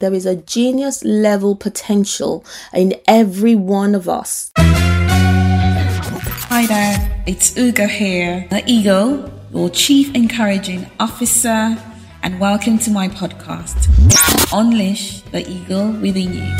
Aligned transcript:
There 0.00 0.14
is 0.14 0.26
a 0.26 0.36
genius 0.36 1.02
level 1.02 1.56
potential 1.56 2.44
in 2.72 2.94
every 3.08 3.56
one 3.56 3.96
of 3.96 4.08
us. 4.08 4.52
Hi 4.56 6.66
there, 6.66 7.24
it's 7.26 7.58
Ugo 7.58 7.88
here, 7.88 8.46
the 8.48 8.62
Eagle, 8.64 9.28
your 9.52 9.68
Chief 9.70 10.14
Encouraging 10.14 10.88
Officer, 11.00 11.76
and 12.22 12.38
welcome 12.38 12.78
to 12.78 12.92
my 12.92 13.08
podcast, 13.08 13.88
Unleash 14.52 15.22
the 15.32 15.44
Eagle 15.50 15.90
Within 15.90 16.32
You. 16.32 16.54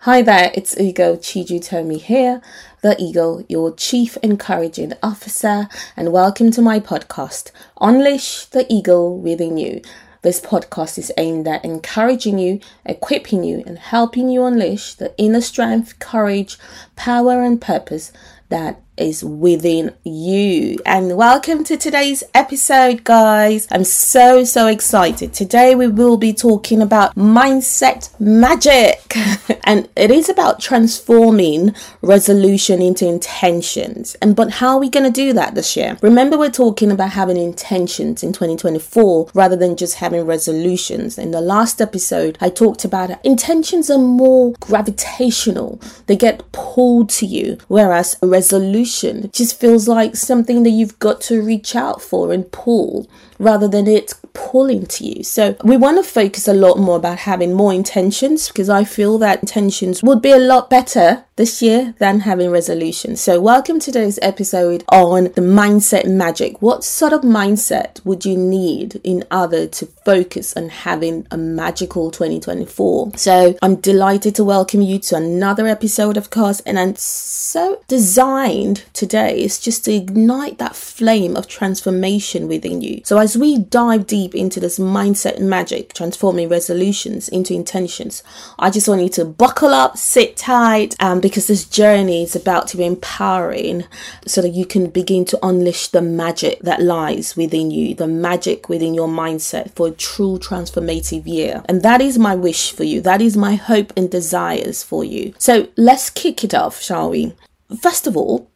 Hi 0.00 0.20
there, 0.20 0.50
it's 0.54 0.76
Ugo 0.80 1.16
Chijiutomi 1.16 2.00
here, 2.00 2.42
the 2.82 3.00
Eagle, 3.00 3.44
your 3.48 3.72
Chief 3.72 4.16
Encouraging 4.16 4.94
Officer, 5.00 5.68
and 5.96 6.10
welcome 6.10 6.50
to 6.50 6.60
my 6.60 6.80
podcast, 6.80 7.52
Unleash 7.80 8.46
the 8.46 8.66
Eagle 8.68 9.16
Within 9.16 9.58
You. 9.58 9.80
This 10.22 10.40
podcast 10.40 10.98
is 10.98 11.12
aimed 11.16 11.46
at 11.46 11.64
encouraging 11.64 12.38
you, 12.38 12.60
equipping 12.84 13.44
you, 13.44 13.62
and 13.66 13.78
helping 13.78 14.28
you 14.28 14.44
unleash 14.44 14.94
the 14.94 15.14
inner 15.16 15.40
strength, 15.40 15.98
courage, 16.00 16.58
power, 16.96 17.42
and 17.42 17.60
purpose 17.60 18.12
that 18.48 18.82
is 18.98 19.24
within 19.24 19.94
you. 20.04 20.78
And 20.84 21.16
welcome 21.16 21.64
to 21.64 21.76
today's 21.76 22.24
episode, 22.34 23.04
guys. 23.04 23.66
I'm 23.70 23.84
so, 23.84 24.44
so 24.44 24.66
excited. 24.66 25.32
Today 25.32 25.74
we 25.74 25.88
will 25.88 26.16
be 26.16 26.32
talking 26.32 26.82
about 26.82 27.14
mindset 27.14 28.10
magic. 28.20 29.14
and 29.64 29.88
it 29.96 30.10
is 30.10 30.28
about 30.28 30.60
transforming 30.60 31.74
resolution 32.02 32.82
into 32.82 33.06
intentions. 33.06 34.16
And 34.16 34.34
but 34.34 34.52
how 34.52 34.70
are 34.70 34.80
we 34.80 34.90
going 34.90 35.10
to 35.10 35.12
do 35.12 35.32
that 35.32 35.54
this 35.54 35.76
year? 35.76 35.96
Remember, 36.02 36.36
we're 36.36 36.50
talking 36.50 36.90
about 36.90 37.10
having 37.10 37.36
intentions 37.36 38.22
in 38.22 38.32
2024 38.32 39.30
rather 39.34 39.56
than 39.56 39.76
just 39.76 39.96
having 39.96 40.26
resolutions. 40.26 41.18
In 41.18 41.30
the 41.30 41.40
last 41.40 41.80
episode, 41.80 42.36
I 42.40 42.50
talked 42.50 42.84
about 42.84 43.24
intentions 43.24 43.90
are 43.90 43.98
more 43.98 44.54
gravitational, 44.60 45.80
they 46.06 46.16
get 46.16 46.50
pulled 46.52 47.10
to 47.10 47.26
you, 47.26 47.58
whereas 47.68 48.16
resolution 48.22 48.87
solution 48.88 49.30
just 49.32 49.58
feels 49.58 49.88
like 49.88 50.16
something 50.16 50.62
that 50.62 50.70
you've 50.70 50.98
got 50.98 51.20
to 51.20 51.42
reach 51.42 51.76
out 51.76 52.00
for 52.02 52.32
and 52.32 52.50
pull 52.52 53.08
rather 53.38 53.68
than 53.68 53.86
it 53.86 54.14
pulling 54.32 54.86
to 54.86 55.04
you. 55.04 55.22
So 55.22 55.56
we 55.64 55.76
want 55.76 56.02
to 56.02 56.10
focus 56.10 56.48
a 56.48 56.54
lot 56.54 56.78
more 56.78 56.96
about 56.96 57.18
having 57.18 57.52
more 57.52 57.72
intentions 57.72 58.48
because 58.48 58.68
I 58.68 58.84
feel 58.84 59.18
that 59.18 59.40
intentions 59.40 60.02
would 60.02 60.22
be 60.22 60.30
a 60.30 60.38
lot 60.38 60.70
better 60.70 61.24
this 61.36 61.62
year 61.62 61.94
than 61.98 62.20
having 62.20 62.50
resolutions. 62.50 63.20
So 63.20 63.40
welcome 63.40 63.78
to 63.78 63.92
today's 63.92 64.18
episode 64.22 64.84
on 64.88 65.24
the 65.24 65.40
mindset 65.40 66.06
magic. 66.06 66.60
What 66.60 66.82
sort 66.82 67.12
of 67.12 67.20
mindset 67.20 68.04
would 68.04 68.24
you 68.24 68.36
need 68.36 69.00
in 69.04 69.24
order 69.30 69.66
to 69.68 69.86
focus 69.86 70.56
on 70.56 70.68
having 70.68 71.26
a 71.30 71.36
magical 71.36 72.10
2024? 72.10 73.12
So 73.16 73.56
I'm 73.62 73.76
delighted 73.76 74.34
to 74.36 74.44
welcome 74.44 74.82
you 74.82 74.98
to 74.98 75.16
another 75.16 75.68
episode 75.68 76.16
of 76.16 76.30
course 76.30 76.60
and 76.60 76.78
I'm 76.78 76.96
so 76.96 77.82
designed 77.86 78.84
today 78.92 79.40
is 79.40 79.60
just 79.60 79.84
to 79.84 79.92
ignite 79.92 80.58
that 80.58 80.74
flame 80.74 81.36
of 81.36 81.46
transformation 81.46 82.48
within 82.48 82.80
you. 82.80 83.02
So 83.04 83.18
as 83.28 83.36
we 83.36 83.58
dive 83.58 84.06
deep 84.06 84.34
into 84.34 84.58
this 84.58 84.78
mindset 84.78 85.38
magic, 85.38 85.92
transforming 85.92 86.48
resolutions 86.48 87.28
into 87.28 87.52
intentions, 87.52 88.22
I 88.58 88.70
just 88.70 88.88
want 88.88 89.02
you 89.02 89.10
to 89.10 89.26
buckle 89.26 89.74
up, 89.74 89.98
sit 89.98 90.34
tight, 90.34 90.96
um, 90.98 91.20
because 91.20 91.46
this 91.46 91.66
journey 91.66 92.22
is 92.22 92.34
about 92.34 92.68
to 92.68 92.78
be 92.78 92.86
empowering 92.86 93.84
so 94.26 94.40
that 94.40 94.54
you 94.54 94.64
can 94.64 94.88
begin 94.88 95.26
to 95.26 95.46
unleash 95.46 95.88
the 95.88 96.00
magic 96.00 96.60
that 96.60 96.80
lies 96.80 97.36
within 97.36 97.70
you, 97.70 97.94
the 97.94 98.06
magic 98.06 98.70
within 98.70 98.94
your 98.94 99.08
mindset 99.08 99.74
for 99.74 99.88
a 99.88 99.90
true 99.90 100.38
transformative 100.38 101.26
year. 101.26 101.62
And 101.68 101.82
that 101.82 102.00
is 102.00 102.18
my 102.18 102.34
wish 102.34 102.72
for 102.72 102.84
you. 102.84 103.02
That 103.02 103.20
is 103.20 103.36
my 103.36 103.56
hope 103.56 103.92
and 103.94 104.10
desires 104.10 104.82
for 104.82 105.04
you. 105.04 105.34
So 105.36 105.68
let's 105.76 106.08
kick 106.08 106.44
it 106.44 106.54
off, 106.54 106.80
shall 106.80 107.10
we? 107.10 107.34
First 107.78 108.06
of 108.06 108.16
all, 108.16 108.50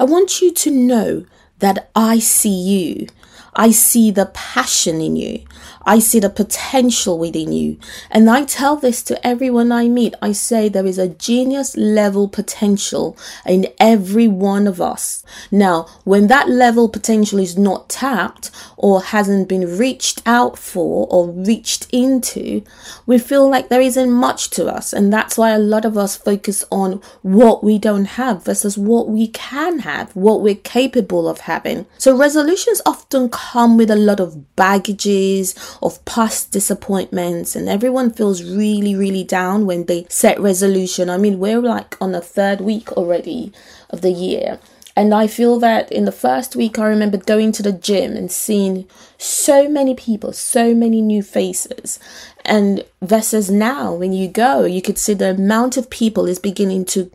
I 0.00 0.02
want 0.04 0.40
you 0.40 0.52
to 0.52 0.70
know 0.72 1.26
that 1.60 1.90
I 1.94 2.18
see 2.18 2.48
you. 2.48 3.06
I 3.54 3.70
see 3.70 4.10
the 4.10 4.26
passion 4.26 5.00
in 5.00 5.16
you. 5.16 5.44
I 5.82 5.98
see 5.98 6.20
the 6.20 6.30
potential 6.30 7.18
within 7.18 7.52
you. 7.52 7.78
And 8.10 8.28
I 8.28 8.44
tell 8.44 8.76
this 8.76 9.02
to 9.04 9.26
everyone 9.26 9.72
I 9.72 9.88
meet. 9.88 10.14
I 10.20 10.32
say 10.32 10.68
there 10.68 10.86
is 10.86 10.98
a 10.98 11.08
genius 11.08 11.76
level 11.76 12.28
potential 12.28 13.16
in 13.46 13.66
every 13.78 14.28
one 14.28 14.66
of 14.66 14.80
us. 14.80 15.24
Now, 15.50 15.86
when 16.04 16.26
that 16.26 16.48
level 16.48 16.88
potential 16.88 17.38
is 17.38 17.56
not 17.56 17.88
tapped 17.88 18.50
or 18.76 19.02
hasn't 19.02 19.48
been 19.48 19.78
reached 19.78 20.22
out 20.26 20.58
for 20.58 21.06
or 21.10 21.30
reached 21.30 21.86
into, 21.92 22.62
we 23.06 23.18
feel 23.18 23.48
like 23.48 23.68
there 23.68 23.80
isn't 23.80 24.10
much 24.10 24.50
to 24.50 24.66
us. 24.66 24.92
And 24.92 25.12
that's 25.12 25.38
why 25.38 25.50
a 25.50 25.58
lot 25.58 25.84
of 25.84 25.96
us 25.96 26.16
focus 26.16 26.64
on 26.70 27.00
what 27.22 27.64
we 27.64 27.78
don't 27.78 28.04
have 28.04 28.44
versus 28.44 28.76
what 28.76 29.08
we 29.08 29.28
can 29.28 29.80
have, 29.80 30.14
what 30.14 30.42
we're 30.42 30.54
capable 30.54 31.28
of 31.28 31.40
having. 31.40 31.86
So 31.98 32.16
resolutions 32.16 32.82
often 32.84 33.30
come 33.30 33.76
with 33.76 33.90
a 33.90 33.96
lot 33.96 34.20
of 34.20 34.56
baggages 34.56 35.54
of 35.82 36.04
past 36.04 36.50
disappointments 36.50 37.56
and 37.56 37.68
everyone 37.68 38.10
feels 38.10 38.42
really 38.42 38.94
really 38.94 39.24
down 39.24 39.66
when 39.66 39.86
they 39.86 40.06
set 40.08 40.38
resolution 40.40 41.08
i 41.08 41.16
mean 41.16 41.38
we're 41.38 41.60
like 41.60 41.96
on 42.00 42.12
the 42.12 42.20
third 42.20 42.60
week 42.60 42.92
already 42.92 43.52
of 43.90 44.00
the 44.00 44.12
year 44.12 44.58
and 44.96 45.14
I 45.14 45.28
feel 45.28 45.58
that 45.60 45.90
in 45.90 46.04
the 46.04 46.12
first 46.12 46.56
week, 46.56 46.78
I 46.78 46.86
remember 46.86 47.16
going 47.16 47.52
to 47.52 47.62
the 47.62 47.72
gym 47.72 48.16
and 48.16 48.30
seeing 48.30 48.86
so 49.16 49.68
many 49.68 49.94
people, 49.94 50.32
so 50.32 50.74
many 50.74 51.00
new 51.00 51.22
faces. 51.22 51.98
And 52.44 52.84
versus 53.00 53.50
now, 53.50 53.94
when 53.94 54.12
you 54.12 54.28
go, 54.28 54.64
you 54.64 54.82
could 54.82 54.98
see 54.98 55.14
the 55.14 55.30
amount 55.30 55.76
of 55.76 55.90
people 55.90 56.26
is 56.26 56.38
beginning 56.38 56.84
to 56.86 57.10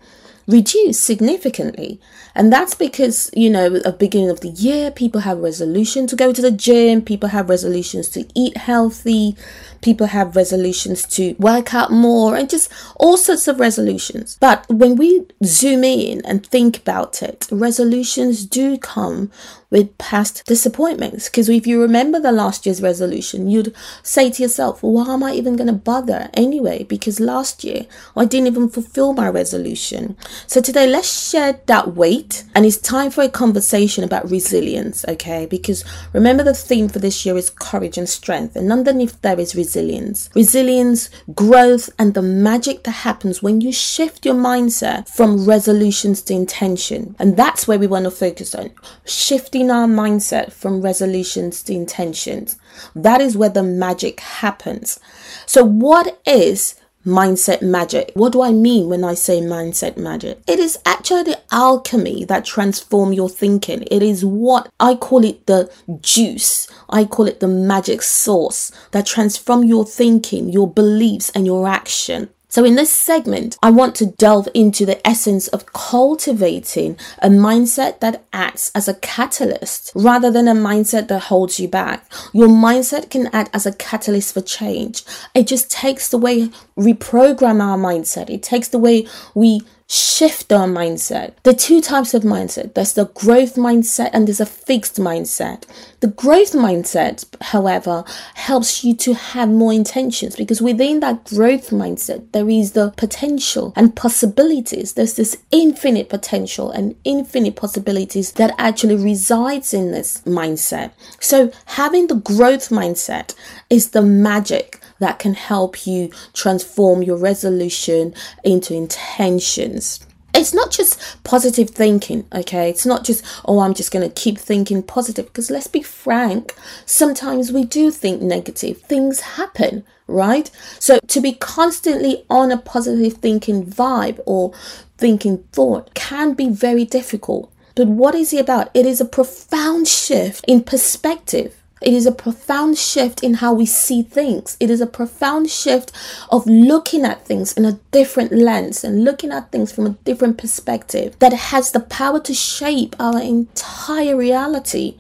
reduce 0.48 1.00
significantly. 1.00 2.00
And 2.36 2.52
that's 2.52 2.76
because, 2.76 3.32
you 3.34 3.50
know, 3.50 3.76
at 3.76 4.00
beginning 4.00 4.30
of 4.30 4.42
the 4.42 4.50
year, 4.50 4.92
people 4.92 5.22
have 5.22 5.40
resolution 5.40 6.06
to 6.08 6.16
go 6.16 6.34
to 6.34 6.42
the 6.42 6.52
gym, 6.52 7.02
people 7.02 7.30
have 7.30 7.50
resolutions 7.50 8.10
to 8.10 8.28
eat 8.36 8.58
healthy, 8.58 9.36
people 9.82 10.08
have 10.08 10.36
resolutions 10.36 11.06
to 11.06 11.36
work 11.40 11.74
out 11.74 11.92
more, 11.92 12.36
and 12.36 12.50
just 12.50 12.72
all 12.98 13.18
sorts 13.18 13.48
of 13.48 13.60
resolutions. 13.60 14.38
But 14.40 14.66
when 14.70 14.96
we 14.96 15.26
zoom 15.44 15.84
in 15.84 16.26
and 16.26 16.46
think 16.46 16.78
about 16.78 17.24
it, 17.24 17.48
resolutions 17.52 18.46
do 18.46 18.78
come 18.78 19.32
with 19.76 19.98
past 19.98 20.46
disappointments. 20.46 21.28
Because 21.28 21.50
if 21.50 21.68
you 21.68 21.82
remember 21.82 22.18
the 22.18 22.32
last 22.32 22.66
year's 22.66 22.82
resolution, 22.82 23.50
you'd 23.50 23.76
say 24.04 24.32
to 24.32 24.42
yourself, 24.42 24.82
why 24.82 25.14
am 25.14 25.22
I 25.22 25.34
even 25.34 25.58
going 25.58 25.68
to 25.68 25.74
bother 25.74 26.30
anyway? 26.34 26.84
Because 26.84 27.20
last 27.20 27.64
year 27.66 27.86
I 28.16 28.24
didn't 28.24 28.48
even 28.48 28.70
fulfill 28.70 29.12
my 29.12 29.28
resolution. 29.28 30.16
So 30.48 30.62
today, 30.62 30.88
let's 30.88 31.30
shed 31.30 31.68
that 31.68 31.94
weight. 31.94 32.46
And 32.56 32.66
it's 32.66 32.78
time 32.78 33.12
for 33.12 33.24
a 33.24 33.30
conversation 33.30 34.06
about 34.06 34.32
resilience, 34.32 35.04
okay? 35.10 35.46
Because 35.46 35.84
remember, 36.14 36.44
the 36.44 36.54
theme 36.54 36.88
for 36.88 37.00
this 37.00 37.26
year 37.26 37.36
is 37.36 37.50
courage 37.50 37.98
and 37.98 38.08
strength. 38.08 38.56
And 38.56 38.72
underneath 38.72 39.22
there 39.22 39.40
is 39.40 39.56
resilience. 39.56 40.30
Resilience, 40.36 41.10
growth, 41.34 41.90
and 42.00 42.14
the 42.14 42.22
magic 42.22 42.84
that 42.84 42.92
happens 42.92 43.44
when 43.44 43.60
you 43.60 43.74
shift 43.74 44.26
your 44.26 44.36
mindset 44.36 45.10
from 45.10 45.46
resolutions 45.46 46.22
to 46.22 46.34
intention. 46.34 47.16
And 47.20 47.36
that's 47.36 47.68
where 47.68 47.80
we 47.80 47.88
want 47.88 48.06
to 48.06 48.12
focus 48.12 48.56
on 48.56 48.72
shifting 49.04 49.65
our 49.72 49.88
mindset 49.88 50.52
from 50.52 50.82
resolutions 50.82 51.64
to 51.64 51.74
intentions. 51.74 52.58
That 52.96 53.22
is 53.22 53.38
where 53.38 53.50
the 53.50 53.64
magic 53.64 54.20
happens. 54.20 55.00
So, 55.46 55.64
what 55.64 56.20
is 56.26 56.76
mindset 57.06 57.62
magic. 57.62 58.12
What 58.16 58.34
do 58.34 58.42
I 58.42 58.52
mean 58.52 58.90
when 58.90 59.04
I 59.04 59.14
say 59.14 59.40
mindset 59.40 59.96
magic? 59.96 60.42
It 60.48 60.60
is 60.60 60.80
actually 60.86 61.24
the 61.24 61.40
alchemy 61.52 62.26
that 62.26 62.46
transform 62.46 63.14
your 63.14 63.30
thinking. 63.30 63.84
It 63.92 64.02
is 64.02 64.26
what 64.26 64.70
I 64.80 64.96
call 64.96 65.24
it 65.24 65.46
the 65.46 65.72
juice. 66.02 66.68
I 66.90 67.06
call 67.06 67.28
it 67.28 67.40
the 67.40 67.48
magic 67.48 68.02
sauce 68.02 68.72
that 68.92 69.06
transform 69.06 69.64
your 69.64 69.86
thinking, 69.86 70.50
your 70.50 70.70
beliefs 70.70 71.30
and 71.36 71.46
your 71.46 71.68
action. 71.68 72.30
So, 72.56 72.64
in 72.64 72.76
this 72.76 72.94
segment, 72.94 73.58
I 73.62 73.70
want 73.70 73.96
to 73.96 74.06
delve 74.06 74.48
into 74.54 74.86
the 74.86 75.06
essence 75.06 75.50
of 75.50 75.74
cultivating 75.74 76.98
a 77.22 77.28
mindset 77.28 78.00
that 78.00 78.24
acts 78.32 78.72
as 78.74 78.88
a 78.88 78.94
catalyst 78.94 79.92
rather 79.94 80.32
than 80.32 80.48
a 80.48 80.54
mindset 80.54 81.10
that 81.10 81.24
holds 81.24 81.60
you 81.60 81.68
back. 81.68 82.10
Your 82.32 82.48
mindset 82.48 83.10
can 83.10 83.28
act 83.34 83.50
as 83.54 83.66
a 83.66 83.74
catalyst 83.74 84.34
for 84.34 84.40
change. 84.40 85.04
It 85.34 85.48
just 85.48 85.70
takes 85.70 86.08
the 86.08 86.18
way 86.18 86.50
we 86.78 86.94
program 86.94 87.60
our 87.60 87.78
mindset, 87.78 88.30
it 88.30 88.42
takes 88.42 88.70
the 88.70 88.80
way 88.80 89.06
we 89.34 89.60
shift 89.88 90.52
our 90.52 90.68
mindset. 90.68 91.34
The 91.44 91.54
two 91.54 91.80
types 91.80 92.14
of 92.14 92.24
mindset 92.24 92.74
there's 92.74 92.94
the 92.94 93.06
growth 93.06 93.56
mindset 93.56 94.10
and 94.14 94.28
there's 94.28 94.40
a 94.40 94.46
fixed 94.46 94.96
mindset. 94.96 95.64
The 96.00 96.08
growth 96.08 96.54
mindset, 96.54 97.26
however, 97.42 98.04
helps 98.34 98.84
you 98.84 98.96
to 98.98 99.14
have 99.14 99.50
more 99.50 99.74
intentions 99.74 100.36
because 100.36 100.62
within 100.62 101.02
that 101.02 101.26
growth 101.26 101.70
mindset, 101.70 102.32
there 102.32 102.50
is 102.50 102.72
the 102.72 102.92
potential 102.98 103.74
and 103.76 103.96
possibilities. 103.96 104.94
There's 104.94 105.16
this 105.16 105.38
infinite 105.52 106.10
potential 106.10 106.72
and 106.72 106.96
infinite 107.04 107.56
possibilities 107.56 108.32
that 108.34 108.56
actually 108.58 108.96
resides 108.96 109.74
in 109.74 109.92
this 109.92 110.22
mindset. 110.22 110.92
So 111.20 111.52
having 111.66 112.08
the 112.08 112.16
growth 112.16 112.70
mindset 112.70 113.36
is 113.70 113.90
the 113.90 114.02
magic 114.02 114.80
that 115.00 115.20
can 115.20 115.34
help 115.34 115.86
you 115.86 116.12
transform 116.34 117.04
your 117.04 117.18
resolution 117.18 118.14
into 118.44 118.74
intentions 118.74 120.06
it's 120.36 120.54
not 120.54 120.72
just 120.72 121.24
positive 121.24 121.70
thinking, 121.70 122.26
okay? 122.34 122.70
It's 122.70 122.86
not 122.86 123.04
just, 123.04 123.24
oh, 123.46 123.60
I'm 123.60 123.74
just 123.74 123.92
going 123.92 124.08
to 124.08 124.14
keep 124.14 124.38
thinking 124.38 124.84
positive. 124.84 125.26
Because 125.26 125.50
let's 125.50 125.68
be 125.68 125.82
frank, 125.82 126.54
sometimes 126.86 127.52
we 127.52 127.64
do 127.64 127.92
think 127.92 128.22
negative. 128.22 128.82
Things 128.82 129.22
happen, 129.22 129.86
right? 130.08 130.52
So 130.80 131.00
to 131.00 131.22
be 131.22 131.34
constantly 131.34 132.26
on 132.30 132.52
a 132.52 132.58
positive 132.58 133.14
thinking 133.14 133.66
vibe 133.66 134.20
or 134.26 134.54
thinking 134.98 135.40
thought 135.52 135.94
can 135.94 136.34
be 136.34 136.50
very 136.50 136.86
difficult. 136.86 137.52
But 137.76 137.88
what 137.88 138.16
is 138.16 138.34
it 138.34 138.42
about? 138.42 138.70
It 138.74 138.86
is 138.86 139.02
a 139.02 139.06
profound 139.06 139.88
shift 139.88 140.46
in 140.48 140.64
perspective. 140.64 141.62
It 141.82 141.94
is 141.94 142.06
a 142.06 142.12
profound 142.12 142.78
shift 142.78 143.22
in 143.22 143.36
how 143.36 143.54
we 143.54 143.66
see 143.66 144.02
things. 144.02 144.56
It 144.62 144.70
is 144.70 144.80
a 144.80 144.88
profound 144.88 145.50
shift 145.50 145.92
of 146.32 146.48
looking 146.48 147.04
at 147.04 147.26
things 147.26 147.52
in 147.54 147.66
a 147.66 147.80
different 147.92 148.32
lens 148.32 148.84
and 148.84 149.04
looking 149.04 149.32
at 149.32 149.52
things 149.52 149.74
from 149.74 149.86
a 149.86 149.98
different 150.06 150.38
perspective 150.38 151.18
that 151.20 151.34
has 151.34 151.72
the 151.72 151.82
power 151.82 152.20
to 152.22 152.34
shape 152.34 152.96
our 152.98 153.22
entire 153.22 154.16
reality. 154.16 154.98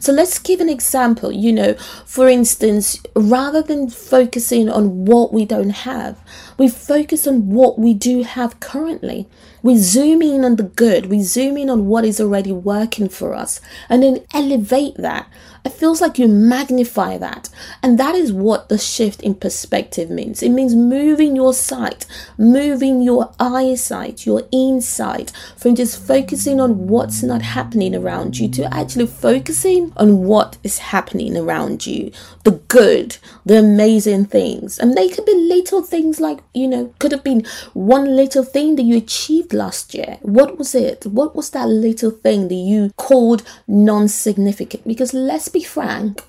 So 0.00 0.12
let's 0.12 0.38
give 0.38 0.60
an 0.60 0.68
example. 0.68 1.30
You 1.30 1.52
know, 1.52 1.74
for 2.06 2.28
instance, 2.28 3.02
rather 3.14 3.62
than 3.62 3.90
focusing 3.90 4.68
on 4.68 5.04
what 5.04 5.32
we 5.32 5.44
don't 5.44 5.70
have, 5.70 6.18
we 6.58 6.68
focus 6.68 7.26
on 7.26 7.50
what 7.50 7.78
we 7.78 7.92
do 7.94 8.22
have 8.22 8.60
currently. 8.60 9.28
We 9.64 9.78
zoom 9.78 10.20
in 10.20 10.44
on 10.44 10.56
the 10.56 10.64
good, 10.64 11.06
we 11.06 11.22
zoom 11.22 11.56
in 11.56 11.70
on 11.70 11.86
what 11.86 12.04
is 12.04 12.20
already 12.20 12.52
working 12.52 13.08
for 13.08 13.32
us, 13.32 13.62
and 13.88 14.02
then 14.02 14.22
elevate 14.34 14.96
that. 14.98 15.26
It 15.64 15.72
feels 15.72 16.02
like 16.02 16.18
you 16.18 16.28
magnify 16.28 17.16
that. 17.16 17.48
And 17.82 17.98
that 17.98 18.14
is 18.14 18.30
what 18.30 18.68
the 18.68 18.76
shift 18.76 19.22
in 19.22 19.34
perspective 19.34 20.10
means. 20.10 20.42
It 20.42 20.50
means 20.50 20.74
moving 20.74 21.34
your 21.34 21.54
sight, 21.54 22.04
moving 22.36 23.00
your 23.00 23.32
eyesight, 23.40 24.26
your 24.26 24.42
insight 24.52 25.32
from 25.56 25.74
just 25.74 26.06
focusing 26.06 26.60
on 26.60 26.88
what's 26.88 27.22
not 27.22 27.40
happening 27.40 27.96
around 27.96 28.38
you 28.38 28.48
to 28.50 28.74
actually 28.74 29.06
focusing 29.06 29.94
on 29.96 30.24
what 30.24 30.58
is 30.62 30.76
happening 30.78 31.38
around 31.38 31.86
you 31.86 32.12
the 32.42 32.50
good, 32.68 33.16
the 33.46 33.58
amazing 33.58 34.26
things. 34.26 34.78
And 34.78 34.94
they 34.94 35.08
could 35.08 35.24
be 35.24 35.34
little 35.34 35.82
things 35.82 36.20
like, 36.20 36.40
you 36.52 36.68
know, 36.68 36.92
could 36.98 37.12
have 37.12 37.24
been 37.24 37.46
one 37.72 38.14
little 38.14 38.44
thing 38.44 38.76
that 38.76 38.82
you 38.82 38.98
achieved 38.98 39.53
last 39.54 39.94
year. 39.94 40.18
What 40.22 40.58
was 40.58 40.74
it? 40.74 41.06
What 41.06 41.34
was 41.34 41.50
that 41.50 41.68
little 41.68 42.10
thing 42.10 42.48
that 42.48 42.54
you 42.54 42.90
called 42.96 43.42
non 43.66 44.08
significant? 44.08 44.86
Because 44.86 45.14
let's 45.14 45.48
be 45.48 45.62
frank, 45.62 46.22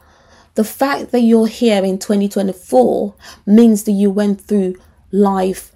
the 0.56 0.64
fact 0.64 1.12
that 1.12 1.20
you're 1.20 1.48
here 1.48 1.84
in 1.84 2.00
2024 2.00 3.14
means 3.46 3.84
that 3.84 3.92
you 3.92 4.10
went 4.10 4.42
through 4.42 4.76
life 5.12 5.72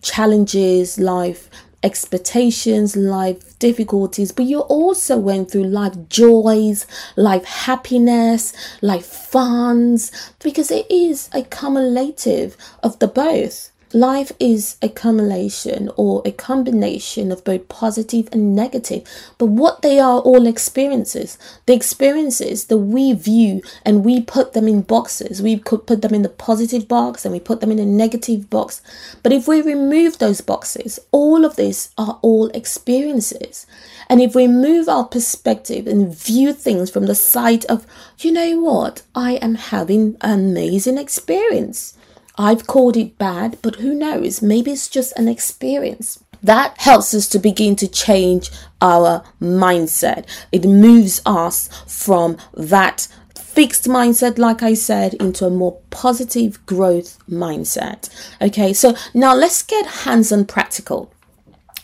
challenges, 0.00 0.98
life 0.98 1.50
expectations, 1.84 2.96
life 2.96 3.58
difficulties, 3.58 4.32
but 4.32 4.46
you 4.46 4.60
also 4.60 5.18
went 5.18 5.50
through 5.50 5.64
life 5.64 5.94
joys, 6.08 6.86
life 7.14 7.44
happiness, 7.44 8.54
life 8.80 9.04
funds, 9.04 10.10
because 10.42 10.70
it 10.70 10.90
is 10.90 11.28
a 11.34 11.42
cumulative 11.42 12.56
of 12.82 12.98
the 13.00 13.06
both. 13.06 13.70
Life 13.94 14.32
is 14.40 14.76
a 14.82 14.88
cumulation 14.88 15.88
or 15.96 16.20
a 16.24 16.32
combination 16.32 17.30
of 17.30 17.44
both 17.44 17.68
positive 17.68 18.28
and 18.32 18.56
negative, 18.56 19.04
but 19.38 19.46
what 19.46 19.82
they 19.82 20.00
are 20.00 20.18
all 20.18 20.48
experiences. 20.48 21.38
The 21.66 21.74
experiences 21.74 22.64
that 22.64 22.78
we 22.78 23.12
view 23.12 23.62
and 23.84 24.04
we 24.04 24.20
put 24.20 24.52
them 24.52 24.66
in 24.66 24.80
boxes. 24.82 25.40
We 25.40 25.60
could 25.60 25.86
put 25.86 26.02
them 26.02 26.12
in 26.12 26.22
the 26.22 26.28
positive 26.28 26.88
box 26.88 27.24
and 27.24 27.30
we 27.32 27.38
put 27.38 27.60
them 27.60 27.70
in 27.70 27.76
the 27.76 27.84
negative 27.84 28.50
box. 28.50 28.82
But 29.22 29.32
if 29.32 29.46
we 29.46 29.62
remove 29.62 30.18
those 30.18 30.40
boxes, 30.40 30.98
all 31.12 31.44
of 31.44 31.54
these 31.54 31.90
are 31.96 32.18
all 32.20 32.48
experiences. 32.48 33.64
And 34.08 34.20
if 34.20 34.34
we 34.34 34.48
move 34.48 34.88
our 34.88 35.04
perspective 35.04 35.86
and 35.86 36.12
view 36.12 36.52
things 36.52 36.90
from 36.90 37.06
the 37.06 37.14
side 37.14 37.64
of, 37.66 37.86
you 38.18 38.32
know 38.32 38.58
what, 38.58 39.02
I 39.14 39.34
am 39.34 39.54
having 39.54 40.16
an 40.20 40.48
amazing 40.48 40.98
experience. 40.98 41.94
I've 42.36 42.66
called 42.66 42.96
it 42.96 43.16
bad, 43.18 43.58
but 43.62 43.76
who 43.76 43.94
knows? 43.94 44.42
Maybe 44.42 44.72
it's 44.72 44.88
just 44.88 45.16
an 45.16 45.28
experience. 45.28 46.22
That 46.42 46.76
helps 46.78 47.14
us 47.14 47.28
to 47.28 47.38
begin 47.38 47.76
to 47.76 47.88
change 47.88 48.50
our 48.82 49.24
mindset. 49.40 50.26
It 50.52 50.64
moves 50.66 51.22
us 51.24 51.68
from 51.86 52.36
that 52.54 53.08
fixed 53.34 53.84
mindset, 53.84 54.36
like 54.36 54.62
I 54.62 54.74
said, 54.74 55.14
into 55.14 55.46
a 55.46 55.50
more 55.50 55.78
positive 55.90 56.64
growth 56.66 57.18
mindset. 57.30 58.10
Okay, 58.42 58.72
so 58.72 58.94
now 59.14 59.34
let's 59.34 59.62
get 59.62 59.86
hands 59.86 60.32
on 60.32 60.44
practical 60.44 61.12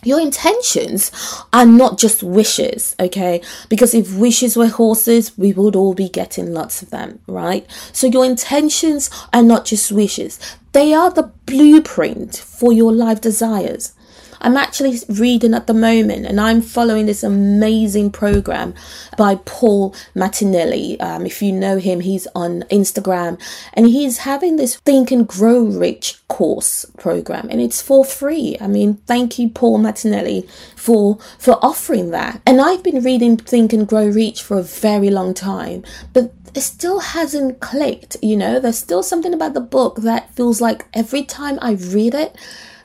your 0.02 0.20
intentions 0.20 1.10
are 1.52 1.66
not 1.66 1.98
just 1.98 2.22
wishes, 2.22 2.94
okay? 2.98 3.42
Because 3.68 3.94
if 3.94 4.14
wishes 4.14 4.56
were 4.56 4.68
horses, 4.68 5.36
we 5.36 5.52
would 5.52 5.76
all 5.76 5.94
be 5.94 6.08
getting 6.08 6.52
lots 6.52 6.82
of 6.82 6.90
them, 6.90 7.20
right? 7.26 7.66
So 7.92 8.06
your 8.06 8.24
intentions 8.24 9.10
are 9.32 9.42
not 9.42 9.64
just 9.64 9.92
wishes, 9.92 10.38
they 10.72 10.94
are 10.94 11.10
the 11.10 11.32
blueprint 11.46 12.36
for 12.36 12.72
your 12.72 12.92
life 12.92 13.20
desires. 13.20 13.92
I'm 14.40 14.56
actually 14.56 14.98
reading 15.08 15.54
at 15.54 15.66
the 15.66 15.74
moment 15.74 16.26
and 16.26 16.40
I'm 16.40 16.62
following 16.62 17.06
this 17.06 17.22
amazing 17.22 18.10
program 18.12 18.74
by 19.16 19.36
Paul 19.44 19.94
Martinelli. 20.14 20.98
Um, 21.00 21.26
if 21.26 21.42
you 21.42 21.52
know 21.52 21.78
him, 21.78 22.00
he's 22.00 22.26
on 22.34 22.62
Instagram 22.70 23.40
and 23.74 23.86
he's 23.86 24.18
having 24.18 24.56
this 24.56 24.76
Think 24.76 25.10
and 25.10 25.28
Grow 25.28 25.62
Rich 25.64 26.26
course 26.28 26.86
program 26.98 27.48
and 27.50 27.60
it's 27.60 27.82
for 27.82 28.04
free. 28.04 28.56
I 28.60 28.66
mean, 28.66 28.94
thank 29.06 29.38
you, 29.38 29.48
Paul 29.50 29.78
Martinelli, 29.78 30.48
for, 30.74 31.18
for 31.38 31.62
offering 31.64 32.10
that. 32.10 32.40
And 32.46 32.60
I've 32.60 32.82
been 32.82 33.02
reading 33.02 33.36
Think 33.36 33.72
and 33.72 33.86
Grow 33.86 34.08
Rich 34.08 34.42
for 34.42 34.58
a 34.58 34.62
very 34.62 35.10
long 35.10 35.34
time, 35.34 35.84
but 36.12 36.32
it 36.54 36.62
still 36.62 37.00
hasn't 37.00 37.60
clicked, 37.60 38.16
you 38.22 38.36
know, 38.36 38.58
there's 38.58 38.78
still 38.78 39.02
something 39.02 39.34
about 39.34 39.54
the 39.54 39.60
book 39.60 39.96
that 39.96 40.34
feels 40.34 40.60
like 40.60 40.86
every 40.92 41.22
time 41.22 41.58
I 41.62 41.72
read 41.72 42.14
it, 42.14 42.36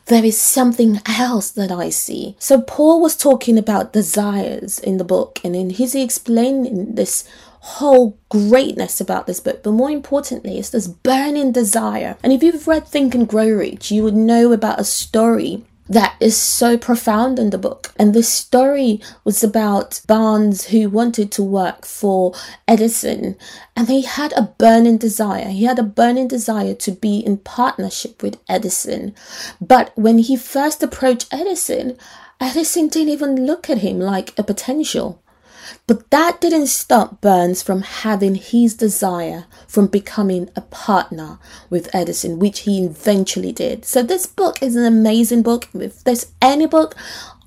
there 0.06 0.24
is 0.24 0.40
something 0.40 1.00
else 1.06 1.50
that 1.52 1.72
I 1.72 1.90
see. 1.90 2.36
So 2.40 2.62
Paul 2.62 3.02
was 3.02 3.18
talking 3.18 3.58
about 3.58 3.94
desires 3.94 4.80
in 4.80 4.98
the 4.98 5.04
book, 5.04 5.40
and 5.44 5.56
in 5.56 5.72
his 5.72 5.96
explaining 5.96 6.96
this 6.96 7.24
whole 7.60 8.16
greatness 8.30 9.02
about 9.02 9.26
this 9.26 9.40
book, 9.40 9.64
but 9.64 9.72
more 9.72 9.90
importantly, 9.90 10.60
it's 10.60 10.70
this 10.70 10.88
burning 10.88 11.52
desire. 11.52 12.16
And 12.22 12.32
if 12.32 12.44
you've 12.44 12.68
read 12.68 12.88
Think 12.88 13.16
and 13.16 13.28
Grow 13.28 13.50
Rich, 13.50 13.90
you 13.90 14.04
would 14.04 14.14
know 14.14 14.52
about 14.52 14.80
a 14.80 14.84
story 14.84 15.66
that 15.88 16.16
is 16.20 16.36
so 16.36 16.78
profound 16.78 17.38
in 17.38 17.52
the 17.52 17.58
book. 17.58 17.94
And 17.98 18.14
this 18.14 18.30
story 18.30 19.02
was 19.24 19.44
about 19.44 20.02
Barnes 20.08 20.68
who 20.68 20.90
wanted 20.90 21.32
to 21.34 21.44
work 21.44 21.86
for 21.86 22.34
Edison 22.68 23.38
and 23.76 23.88
he 23.88 24.02
had 24.02 24.34
a 24.34 24.54
burning 24.58 24.98
desire. 24.98 25.50
He 25.50 25.66
had 25.66 25.80
a 25.80 25.84
burning 25.84 26.28
desire 26.28 26.74
to 26.76 26.92
be 26.92 27.20
in 27.20 27.38
partnership 27.38 28.24
with 28.24 28.40
Edison. 28.50 29.14
But 29.62 29.92
when 29.96 30.20
he 30.20 30.36
first 30.36 30.82
approached 30.82 31.28
Edison, 31.32 31.98
Edison 32.40 32.88
didn't 32.88 33.10
even 33.10 33.46
look 33.46 33.70
at 33.70 33.80
him 33.80 34.00
like 34.00 34.38
a 34.38 34.44
potential. 34.44 35.22
But 35.88 36.10
that 36.12 36.42
didn't 36.42 36.68
stop 36.68 37.22
Burns 37.22 37.62
from 37.62 37.82
having 37.82 38.36
his 38.36 38.76
desire 38.76 39.46
from 39.68 39.88
becoming 39.88 40.50
a 40.56 40.62
partner 40.62 41.40
with 41.70 41.94
Edison, 41.94 42.40
which 42.40 42.62
he 42.62 42.84
eventually 42.84 43.52
did. 43.52 43.86
So, 43.86 44.04
this 44.04 44.26
book 44.26 44.62
is 44.62 44.76
an 44.76 44.86
amazing 44.86 45.44
book. 45.44 45.68
If 45.74 46.04
there's 46.04 46.28
any 46.42 46.68
book 46.68 46.96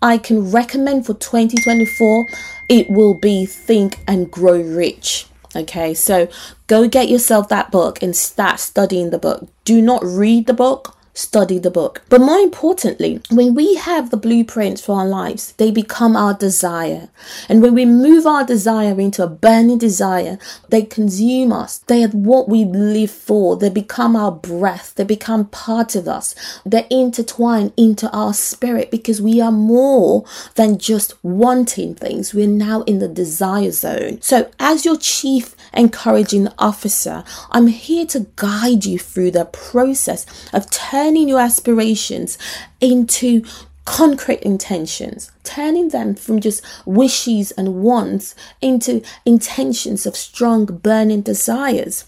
I 0.00 0.18
can 0.18 0.50
recommend 0.50 1.06
for 1.06 1.14
2024, 1.14 2.26
it 2.68 2.90
will 2.90 3.14
be 3.14 3.46
Think 3.46 3.98
and 4.06 4.30
Grow 4.30 4.60
Rich. 4.60 5.26
Okay, 5.56 5.94
so 5.94 6.28
go 6.66 6.86
get 6.86 7.08
yourself 7.08 7.48
that 7.48 7.70
book 7.70 8.02
and 8.02 8.14
start 8.14 8.60
studying 8.60 9.10
the 9.10 9.18
book. 9.18 9.48
Do 9.64 9.80
not 9.80 10.04
read 10.04 10.46
the 10.46 10.52
book, 10.52 10.97
study 11.18 11.58
the 11.58 11.70
book. 11.70 12.02
But 12.08 12.20
more 12.20 12.38
importantly, 12.38 13.20
when 13.30 13.54
we 13.54 13.74
have 13.74 14.10
the 14.10 14.16
blueprints 14.16 14.80
for 14.80 15.00
our 15.00 15.06
lives, 15.06 15.52
they 15.56 15.72
become 15.72 16.16
our 16.16 16.32
desire. 16.32 17.08
And 17.48 17.60
when 17.60 17.74
we 17.74 17.84
move 17.84 18.24
our 18.24 18.44
desire 18.44 18.98
into 19.00 19.24
a 19.24 19.28
burning 19.28 19.78
desire, 19.78 20.38
they 20.68 20.82
consume 20.82 21.52
us. 21.52 21.78
They 21.78 22.04
are 22.04 22.08
what 22.08 22.48
we 22.48 22.64
live 22.64 23.10
for. 23.10 23.56
They 23.56 23.68
become 23.68 24.14
our 24.14 24.30
breath. 24.30 24.94
They 24.94 25.04
become 25.04 25.46
part 25.46 25.96
of 25.96 26.06
us. 26.06 26.36
They 26.64 26.86
intertwine 26.88 27.72
into 27.76 28.08
our 28.10 28.32
spirit 28.32 28.90
because 28.90 29.20
we 29.20 29.40
are 29.40 29.52
more 29.52 30.24
than 30.54 30.78
just 30.78 31.12
wanting 31.24 31.96
things. 31.96 32.32
We're 32.32 32.46
now 32.46 32.82
in 32.82 33.00
the 33.00 33.08
desire 33.08 33.72
zone. 33.72 34.20
So, 34.22 34.50
as 34.60 34.84
your 34.84 34.96
chief 34.96 35.56
encouraging 35.72 36.48
officer, 36.58 37.24
I'm 37.50 37.68
here 37.68 38.06
to 38.06 38.26
guide 38.36 38.84
you 38.84 38.98
through 38.98 39.32
the 39.32 39.44
process 39.46 40.26
of 40.52 40.70
turning 40.70 40.98
turning 41.08 41.28
your 41.28 41.40
aspirations 41.40 42.38
into 42.80 43.42
concrete 43.84 44.40
intentions, 44.40 45.30
turning 45.44 45.88
them 45.88 46.14
from 46.14 46.40
just 46.40 46.62
wishes 46.84 47.50
and 47.52 47.82
wants 47.82 48.34
into 48.60 49.02
intentions 49.24 50.04
of 50.04 50.16
strong 50.16 50.66
burning 50.66 51.22
desires. 51.22 52.04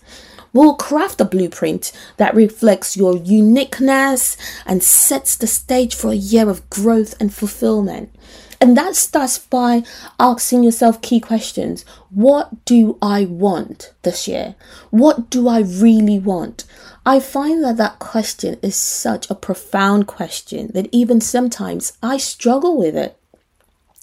We'll 0.53 0.75
craft 0.75 1.21
a 1.21 1.25
blueprint 1.25 1.93
that 2.17 2.35
reflects 2.35 2.97
your 2.97 3.17
uniqueness 3.17 4.37
and 4.67 4.83
sets 4.83 5.37
the 5.37 5.47
stage 5.47 5.95
for 5.95 6.11
a 6.11 6.15
year 6.15 6.49
of 6.49 6.69
growth 6.69 7.15
and 7.21 7.33
fulfillment. 7.33 8.15
And 8.61 8.77
that 8.77 8.95
starts 8.95 9.39
by 9.39 9.85
asking 10.19 10.65
yourself 10.65 11.01
key 11.01 11.19
questions. 11.19 11.85
What 12.11 12.67
do 12.67 12.99
I 13.01 13.25
want 13.25 13.95
this 14.03 14.29
year? 14.29 14.55
What 14.91 15.31
do 15.31 15.49
I 15.49 15.61
really 15.61 16.19
want? 16.19 16.65
I 17.07 17.21
find 17.21 17.65
that 17.65 17.79
that 17.79 17.99
question 17.99 18.59
is 18.63 18.77
such 18.77 19.31
a 19.31 19.35
profound 19.35 20.07
question 20.07 20.71
that 20.75 20.89
even 20.93 21.23
sometimes 21.23 21.95
I 22.03 22.19
struggle 22.19 22.77
with 22.77 22.95
it. 22.95 23.17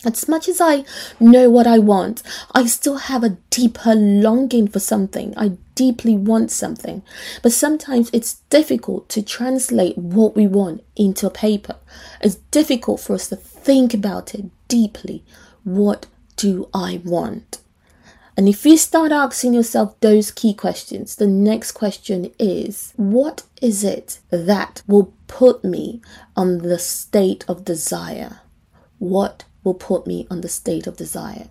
As 0.04 0.28
much 0.28 0.48
as 0.48 0.60
I 0.60 0.86
know 1.20 1.50
what 1.50 1.68
I 1.68 1.78
want, 1.78 2.24
I 2.54 2.66
still 2.66 2.98
have 2.98 3.24
a 3.24 3.38
deeper 3.50 3.94
longing 3.94 4.68
for 4.68 4.80
something. 4.80 5.34
I 5.38 5.58
deeply 5.78 6.16
want 6.16 6.50
something. 6.50 7.04
But 7.44 7.54
sometimes 7.54 8.10
it's 8.12 8.42
difficult 8.50 9.10
to 9.10 9.22
translate 9.22 9.96
what 9.96 10.36
we 10.36 10.48
want 10.48 10.84
into 10.96 11.30
paper. 11.30 11.76
It's 12.20 12.36
difficult 12.50 13.00
for 13.00 13.14
us 13.14 13.30
to 13.30 13.36
think 13.36 13.94
about 13.94 14.34
it 14.34 14.46
deeply. 14.68 15.24
What 15.64 16.08
do 16.36 16.68
I 16.74 17.00
want? 17.06 17.60
And 18.36 18.50
if 18.50 18.66
you 18.66 18.76
start 18.78 19.12
asking 19.12 19.54
yourself 19.54 20.00
those 20.00 20.32
key 20.32 20.56
questions, 20.56 21.16
the 21.16 21.28
next 21.28 21.74
question 21.74 22.32
is 22.40 22.94
what 22.96 23.44
is 23.62 23.84
it 23.84 24.20
that 24.32 24.82
will 24.88 25.14
put 25.28 25.64
me 25.64 26.02
on 26.36 26.60
the 26.60 26.80
state 26.80 27.46
of 27.48 27.66
desire? 27.66 28.42
What 28.98 29.44
will 29.64 29.76
put 29.76 30.08
me 30.08 30.26
on 30.32 30.42
the 30.42 30.50
state 30.50 30.88
of 30.88 30.98
desire? 30.98 31.50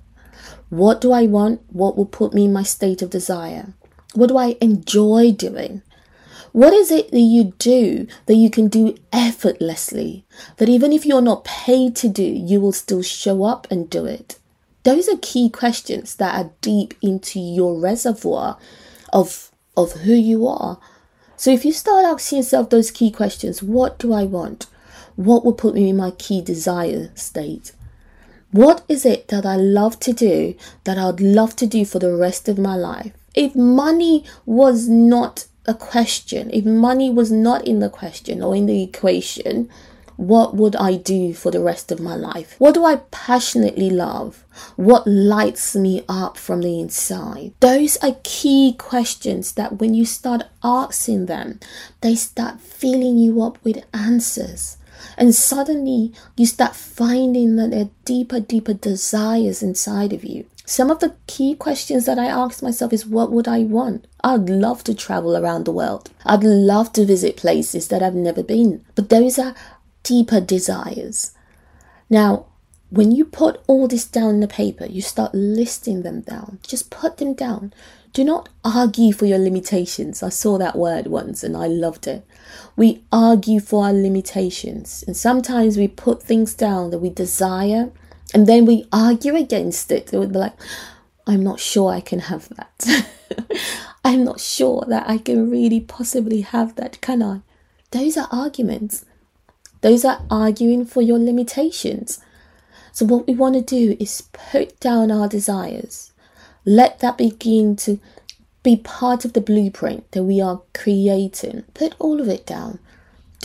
What 0.68 1.00
do 1.00 1.12
I 1.12 1.26
want? 1.26 1.61
What 1.68 1.97
will 1.97 2.06
put 2.06 2.35
me 2.35 2.47
in 2.47 2.52
my 2.52 2.64
state 2.64 3.02
of 3.02 3.11
desire? 3.11 3.75
What 4.16 4.28
do 4.28 4.38
I 4.38 4.56
enjoy 4.61 5.32
doing? 5.32 5.82
What 6.52 6.73
is 6.73 6.90
it 6.90 7.11
that 7.11 7.20
you 7.20 7.52
do 7.58 8.06
that 8.25 8.37
you 8.37 8.49
can 8.49 8.68
do 8.68 8.96
effortlessly? 9.12 10.25
That 10.56 10.70
even 10.70 10.90
if 10.90 11.04
you're 11.04 11.20
not 11.20 11.44
paid 11.44 11.94
to 11.96 12.08
do, 12.08 12.23
you 12.23 12.62
will 12.62 12.73
still 12.73 13.02
show 13.02 13.44
up 13.44 13.66
and 13.70 13.90
do 13.90 14.06
it? 14.06 14.38
Those 14.85 15.06
are 15.06 15.18
key 15.20 15.50
questions 15.50 16.16
that 16.16 16.35
are 16.35 16.50
deep 16.62 16.94
into 17.02 17.38
your 17.38 17.78
reservoir 17.78 18.56
of, 19.12 19.50
of 19.76 19.92
who 19.92 20.14
you 20.14 20.46
are. 20.46 20.80
So 21.37 21.50
if 21.50 21.66
you 21.66 21.73
start 21.73 22.06
asking 22.06 22.38
yourself 22.38 22.70
those 22.70 22.90
key 22.90 23.11
questions, 23.11 23.62
what 23.62 23.99
do 23.99 24.14
I 24.14 24.25
want? 24.25 24.66
What 25.16 25.44
will 25.44 25.52
put 25.52 25.75
me 25.75 25.90
in 25.90 25.96
my 25.99 26.12
key 26.12 26.40
desire 26.40 27.11
state? 27.14 27.73
What 28.50 28.82
is 28.88 29.04
it 29.04 29.28
that 29.28 29.44
I 29.44 29.56
love 29.56 30.00
to 30.00 30.14
do 30.14 30.54
that 30.85 30.96
I'd 30.96 31.20
love 31.20 31.54
to 31.56 31.66
do 31.66 31.85
for 31.85 31.99
the 31.99 32.16
rest 32.16 32.49
of 32.49 32.56
my 32.56 32.76
life? 32.76 33.12
If 33.36 33.54
money 33.54 34.24
was 34.46 34.88
not 34.88 35.46
a 35.66 35.74
question, 35.74 36.50
if 36.52 36.64
money 36.64 37.10
was 37.10 37.30
not 37.30 37.66
in 37.66 37.80
the 37.80 37.90
question 37.90 38.42
or 38.42 38.56
in 38.56 38.66
the 38.66 38.82
equation, 38.82 39.68
what 40.16 40.54
would 40.54 40.74
I 40.76 40.96
do 40.96 41.34
for 41.34 41.50
the 41.50 41.60
rest 41.60 41.92
of 41.92 42.00
my 42.00 42.16
life? 42.16 42.56
What 42.58 42.74
do 42.74 42.84
I 42.84 42.96
passionately 43.10 43.90
love? 43.90 44.44
What 44.76 45.06
lights 45.06 45.76
me 45.76 46.04
up 46.08 46.38
from 46.38 46.62
the 46.62 46.80
inside? 46.80 47.52
Those 47.60 47.98
are 47.98 48.16
key 48.22 48.74
questions 48.78 49.52
that 49.52 49.78
when 49.78 49.92
you 49.92 50.06
start 50.06 50.44
asking 50.64 51.26
them, 51.26 51.60
they 52.00 52.14
start 52.14 52.60
filling 52.60 53.18
you 53.18 53.42
up 53.42 53.62
with 53.62 53.84
answers. 53.92 54.78
And 55.18 55.34
suddenly 55.34 56.14
you 56.36 56.46
start 56.46 56.74
finding 56.74 57.56
that 57.56 57.70
there 57.70 57.82
are 57.82 57.90
deeper, 58.06 58.40
deeper 58.40 58.72
desires 58.72 59.62
inside 59.62 60.14
of 60.14 60.24
you. 60.24 60.46
Some 60.68 60.90
of 60.90 60.99
the 60.99 61.14
key 61.28 61.54
questions 61.54 62.06
that 62.06 62.18
I 62.18 62.26
asked 62.26 62.61
myself 62.61 62.92
is 62.92 63.06
what 63.06 63.30
would 63.30 63.46
I 63.46 63.61
want? 63.61 64.08
I'd 64.25 64.50
love 64.50 64.82
to 64.85 64.94
travel 64.94 65.37
around 65.37 65.64
the 65.64 65.73
world. 65.73 66.11
I'd 66.25 66.42
love 66.42 66.92
to 66.94 67.06
visit 67.06 67.37
places 67.37 67.87
that 67.88 68.02
I've 68.02 68.16
never 68.16 68.42
been. 68.42 68.85
But 68.96 69.08
those 69.08 69.38
are 69.38 69.54
deeper 70.02 70.40
desires. 70.40 71.30
Now, 72.11 72.46
when 72.90 73.12
you 73.12 73.25
put 73.25 73.61
all 73.68 73.87
this 73.87 74.04
down 74.04 74.35
in 74.35 74.40
the 74.40 74.49
paper, 74.49 74.87
you 74.87 75.02
start 75.02 75.32
listing 75.35 76.02
them 76.02 76.23
down. 76.23 76.58
Just 76.66 76.90
put 76.90 77.18
them 77.18 77.35
down. 77.35 77.73
Do 78.12 78.25
not 78.25 78.49
argue 78.64 79.12
for 79.12 79.26
your 79.26 79.38
limitations. 79.38 80.20
I 80.20 80.30
saw 80.30 80.58
that 80.58 80.76
word 80.76 81.06
once 81.06 81.44
and 81.44 81.56
I 81.56 81.68
loved 81.68 82.08
it. 82.08 82.26
We 82.75 83.04
argue 83.12 83.61
for 83.61 83.85
our 83.85 83.92
limitations. 83.92 85.04
And 85.06 85.16
sometimes 85.16 85.76
we 85.76 85.87
put 85.87 86.25
things 86.25 86.54
down 86.54 86.90
that 86.90 86.99
we 86.99 87.11
desire 87.11 87.92
and 88.35 88.47
then 88.47 88.64
we 88.64 88.87
argue 88.92 89.35
against 89.37 89.90
it. 89.90 90.12
It 90.12 90.18
would 90.18 90.33
be 90.33 90.38
like, 90.38 90.54
I'm 91.26 91.42
not 91.42 91.61
sure 91.61 91.90
I 91.90 92.00
can 92.00 92.21
have 92.21 92.49
that. 92.50 93.06
I'm 94.04 94.25
not 94.25 94.40
sure 94.40 94.85
that 94.88 95.09
I 95.09 95.18
can 95.18 95.50
really 95.50 95.80
possibly 95.80 96.42
have 96.42 96.76
that, 96.76 97.00
can 97.00 97.23
I? 97.23 97.40
Those 97.90 98.16
are 98.16 98.28
arguments. 98.30 99.04
Those 99.80 100.04
are 100.04 100.23
arguing 100.30 100.85
for 100.85 101.02
your 101.02 101.18
limitations. 101.18 102.21
So, 102.92 103.04
what 103.04 103.26
we 103.26 103.35
want 103.35 103.54
to 103.56 103.62
do 103.62 103.97
is 104.00 104.28
put 104.33 104.78
down 104.80 105.11
our 105.11 105.28
desires. 105.28 106.12
Let 106.64 107.00
that 107.00 107.18
begin 107.18 107.76
to 107.76 108.00
be 108.62 108.76
part 108.76 109.25
of 109.25 109.33
the 109.33 109.40
blueprint 109.40 110.11
that 110.12 110.25
we 110.25 110.40
are 110.40 110.62
creating. 110.75 111.64
Put 111.75 111.95
all 111.99 112.21
of 112.21 112.28
it 112.28 112.47
down. 112.47 112.78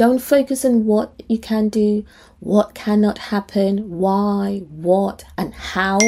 Don't 0.01 0.17
focus 0.17 0.65
on 0.65 0.87
what 0.87 1.21
you 1.29 1.37
can 1.37 1.69
do, 1.69 2.03
what 2.39 2.73
cannot 2.73 3.19
happen, 3.19 3.99
why, 3.99 4.63
what, 4.71 5.25
and 5.37 5.53
how. 5.53 5.99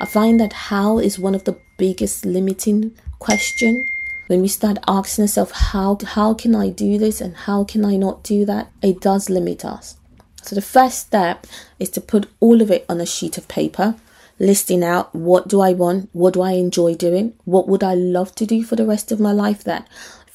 I 0.00 0.06
find 0.06 0.40
that 0.40 0.54
how 0.54 0.98
is 0.98 1.18
one 1.18 1.34
of 1.34 1.44
the 1.44 1.58
biggest 1.76 2.24
limiting 2.24 2.96
question 3.18 3.86
when 4.28 4.40
we 4.40 4.48
start 4.48 4.78
asking 4.88 5.24
ourselves 5.24 5.52
how 5.52 5.98
how 6.02 6.32
can 6.32 6.54
I 6.54 6.70
do 6.70 6.96
this 6.96 7.20
and 7.20 7.36
how 7.36 7.62
can 7.64 7.84
I 7.84 7.96
not 7.96 8.22
do 8.22 8.46
that, 8.46 8.72
it 8.80 9.02
does 9.02 9.28
limit 9.28 9.66
us. 9.66 9.98
So 10.40 10.54
the 10.54 10.62
first 10.62 11.00
step 11.00 11.46
is 11.78 11.90
to 11.90 12.00
put 12.00 12.26
all 12.40 12.62
of 12.62 12.70
it 12.70 12.86
on 12.88 13.02
a 13.02 13.04
sheet 13.14 13.36
of 13.36 13.48
paper, 13.48 13.96
listing 14.38 14.82
out 14.82 15.14
what 15.14 15.46
do 15.46 15.60
I 15.60 15.74
want, 15.74 16.08
what 16.14 16.32
do 16.32 16.40
I 16.40 16.52
enjoy 16.52 16.94
doing, 16.94 17.34
what 17.44 17.68
would 17.68 17.84
I 17.84 17.92
love 17.94 18.34
to 18.36 18.46
do 18.46 18.64
for 18.64 18.76
the 18.76 18.86
rest 18.86 19.12
of 19.12 19.20
my 19.20 19.32
life 19.32 19.62
that 19.64 19.86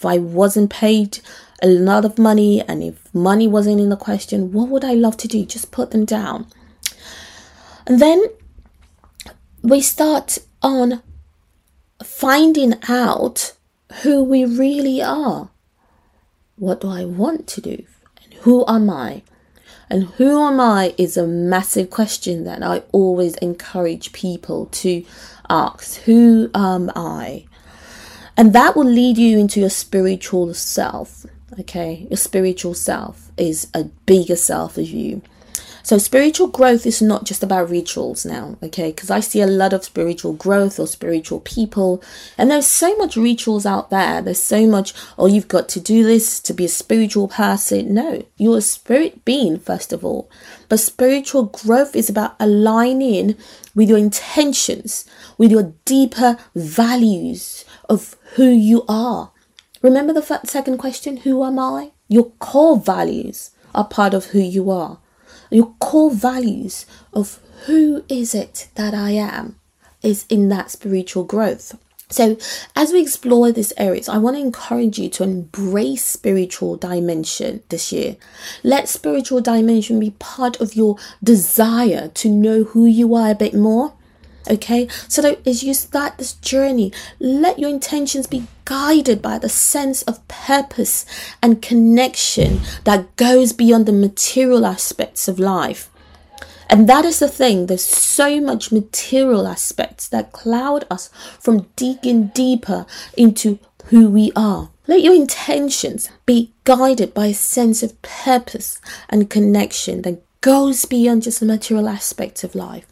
I 0.05 0.17
wasn't 0.17 0.69
paid 0.69 1.19
a 1.61 1.67
lot 1.67 2.05
of 2.05 2.17
money 2.17 2.61
and 2.61 2.83
if 2.83 3.13
money 3.13 3.47
wasn't 3.47 3.79
in 3.79 3.89
the 3.89 3.97
question, 3.97 4.51
what 4.51 4.69
would 4.69 4.83
I 4.83 4.93
love 4.93 5.17
to 5.17 5.27
do? 5.27 5.45
Just 5.45 5.71
put 5.71 5.91
them 5.91 6.05
down. 6.05 6.47
And 7.87 7.99
then 7.99 8.25
we 9.61 9.81
start 9.81 10.39
on 10.61 11.01
finding 12.03 12.75
out 12.87 13.53
who 14.01 14.23
we 14.23 14.45
really 14.45 15.01
are. 15.01 15.49
What 16.57 16.81
do 16.81 16.89
I 16.89 17.05
want 17.05 17.47
to 17.47 17.61
do? 17.61 17.83
And 18.23 18.33
who 18.41 18.65
am 18.67 18.89
I? 18.89 19.23
And 19.89 20.05
who 20.05 20.41
am 20.41 20.59
I 20.59 20.95
is 20.97 21.15
a 21.15 21.27
massive 21.27 21.89
question 21.89 22.43
that 22.45 22.63
I 22.63 22.83
always 22.91 23.35
encourage 23.35 24.13
people 24.13 24.67
to 24.67 25.05
ask. 25.49 26.01
Who 26.01 26.49
am 26.55 26.91
I? 26.95 27.45
And 28.37 28.53
that 28.53 28.75
will 28.75 28.85
lead 28.85 29.17
you 29.17 29.39
into 29.39 29.59
your 29.59 29.69
spiritual 29.69 30.53
self. 30.53 31.25
Okay, 31.59 32.05
your 32.09 32.17
spiritual 32.17 32.73
self 32.73 33.31
is 33.37 33.67
a 33.73 33.85
bigger 34.05 34.35
self 34.35 34.77
of 34.77 34.87
you. 34.87 35.21
So 35.85 35.99
spiritual 35.99 36.47
growth 36.47 36.87
is 36.87 36.99
not 36.99 37.25
just 37.25 37.43
about 37.43 37.69
rituals 37.69 38.25
now, 38.25 38.57
okay? 38.63 38.89
Because 38.89 39.11
I 39.11 39.19
see 39.19 39.41
a 39.41 39.45
lot 39.45 39.71
of 39.71 39.83
spiritual 39.83 40.33
growth 40.33 40.79
or 40.79 40.87
spiritual 40.87 41.41
people, 41.41 42.03
and 42.39 42.49
there's 42.49 42.65
so 42.65 42.97
much 42.97 43.15
rituals 43.15 43.67
out 43.67 43.91
there. 43.91 44.19
There's 44.19 44.41
so 44.41 44.65
much, 44.65 44.95
oh, 45.15 45.27
you've 45.27 45.47
got 45.47 45.69
to 45.69 45.79
do 45.79 46.03
this 46.03 46.39
to 46.39 46.53
be 46.55 46.65
a 46.65 46.69
spiritual 46.69 47.27
person. 47.27 47.93
No, 47.93 48.25
you're 48.35 48.57
a 48.57 48.61
spirit 48.61 49.23
being, 49.25 49.59
first 49.59 49.93
of 49.93 50.03
all. 50.03 50.27
But 50.69 50.79
spiritual 50.79 51.43
growth 51.43 51.95
is 51.95 52.09
about 52.09 52.35
aligning 52.39 53.35
with 53.75 53.87
your 53.87 53.99
intentions, 53.99 55.05
with 55.37 55.51
your 55.51 55.73
deeper 55.85 56.39
values 56.55 57.63
of 57.89 58.15
who 58.35 58.47
you 58.47 58.83
are. 58.87 59.31
Remember 59.81 60.13
the 60.13 60.41
second 60.45 60.77
question, 60.77 61.17
who 61.17 61.43
am 61.43 61.59
I? 61.59 61.91
Your 62.07 62.31
core 62.39 62.77
values 62.77 63.51
are 63.73 63.85
part 63.85 64.13
of 64.13 64.27
who 64.27 64.39
you 64.39 64.69
are 64.69 64.99
your 65.49 65.73
core 65.79 66.11
values 66.11 66.85
of 67.13 67.39
who 67.65 68.03
is 68.09 68.35
it 68.35 68.69
that 68.75 68.93
I 68.93 69.11
am 69.11 69.57
is 70.01 70.25
in 70.29 70.49
that 70.49 70.71
spiritual 70.71 71.23
growth. 71.23 71.77
So, 72.07 72.37
as 72.75 72.91
we 72.91 73.01
explore 73.01 73.51
these 73.51 73.73
areas, 73.77 74.07
I 74.07 74.19
want 74.19 74.35
to 74.35 74.41
encourage 74.41 74.99
you 74.99 75.09
to 75.09 75.23
embrace 75.23 76.05
spiritual 76.05 76.75
dimension 76.75 77.63
this 77.69 77.91
year. 77.91 78.17
Let 78.63 78.87
spiritual 78.87 79.41
dimension 79.41 79.99
be 79.99 80.11
part 80.11 80.61
of 80.61 80.75
your 80.75 80.97
desire 81.23 82.09
to 82.09 82.29
know 82.29 82.63
who 82.63 82.85
you 82.85 83.15
are 83.15 83.31
a 83.31 83.35
bit 83.35 83.55
more 83.55 83.93
Okay, 84.47 84.87
so 85.07 85.21
that 85.23 85.45
as 85.47 85.63
you 85.63 85.73
start 85.73 86.17
this 86.17 86.33
journey, 86.33 86.93
let 87.19 87.57
your 87.57 87.69
intentions 87.69 88.27
be 88.27 88.47
guided 88.65 89.21
by 89.21 89.39
the 89.39 89.49
sense 89.49 90.03
of 90.03 90.27
purpose 90.27 91.05
and 91.41 91.61
connection 91.61 92.61
that 92.83 93.15
goes 93.15 93.53
beyond 93.53 93.85
the 93.85 93.91
material 93.91 94.65
aspects 94.65 95.27
of 95.27 95.39
life. 95.39 95.89
And 96.69 96.89
that 96.89 97.05
is 97.05 97.19
the 97.19 97.27
thing, 97.27 97.67
there's 97.67 97.85
so 97.85 98.41
much 98.41 98.71
material 98.71 99.47
aspects 99.47 100.07
that 100.09 100.31
cloud 100.31 100.85
us 100.89 101.09
from 101.39 101.67
digging 101.75 102.27
deeper 102.27 102.85
into 103.15 103.59
who 103.85 104.09
we 104.09 104.31
are. 104.35 104.69
Let 104.87 105.01
your 105.01 105.15
intentions 105.15 106.09
be 106.25 106.51
guided 106.63 107.13
by 107.13 107.27
a 107.27 107.33
sense 107.33 107.81
of 107.81 107.99
purpose 108.01 108.79
and 109.09 109.29
connection 109.29 110.03
that 110.03 110.21
goes 110.41 110.85
beyond 110.85 111.23
just 111.23 111.39
the 111.39 111.45
material 111.45 111.87
aspects 111.87 112.43
of 112.43 112.55
life. 112.55 112.85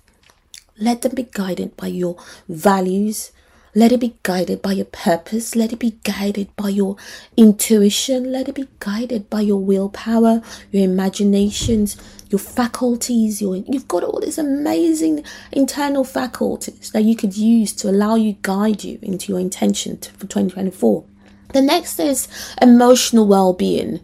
Let 0.83 1.01
them 1.01 1.15
be 1.15 1.23
guided 1.23 1.77
by 1.77 1.87
your 1.87 2.17
values. 2.49 3.31
Let 3.73 3.93
it 3.93 4.01
be 4.01 4.15
guided 4.21 4.61
by 4.61 4.73
your 4.73 4.85
purpose. 4.85 5.55
Let 5.55 5.71
it 5.71 5.79
be 5.79 5.95
guided 6.03 6.53
by 6.57 6.69
your 6.69 6.97
intuition. 7.37 8.33
Let 8.33 8.49
it 8.49 8.55
be 8.55 8.67
guided 8.79 9.29
by 9.29 9.41
your 9.41 9.61
willpower, 9.61 10.41
your 10.71 10.83
imaginations, 10.83 11.95
your 12.29 12.39
faculties. 12.39 13.41
Your, 13.41 13.55
you've 13.55 13.87
got 13.87 14.03
all 14.03 14.19
these 14.19 14.37
amazing 14.37 15.23
internal 15.53 16.03
faculties 16.03 16.91
that 16.91 17.05
you 17.05 17.15
could 17.15 17.37
use 17.37 17.71
to 17.73 17.89
allow 17.89 18.15
you 18.15 18.35
guide 18.41 18.83
you 18.83 18.99
into 19.01 19.31
your 19.31 19.39
intention 19.39 19.95
for 19.95 20.27
2024. 20.27 21.05
The 21.53 21.61
next 21.61 21.97
is 21.97 22.27
emotional 22.61 23.25
well-being. 23.25 24.01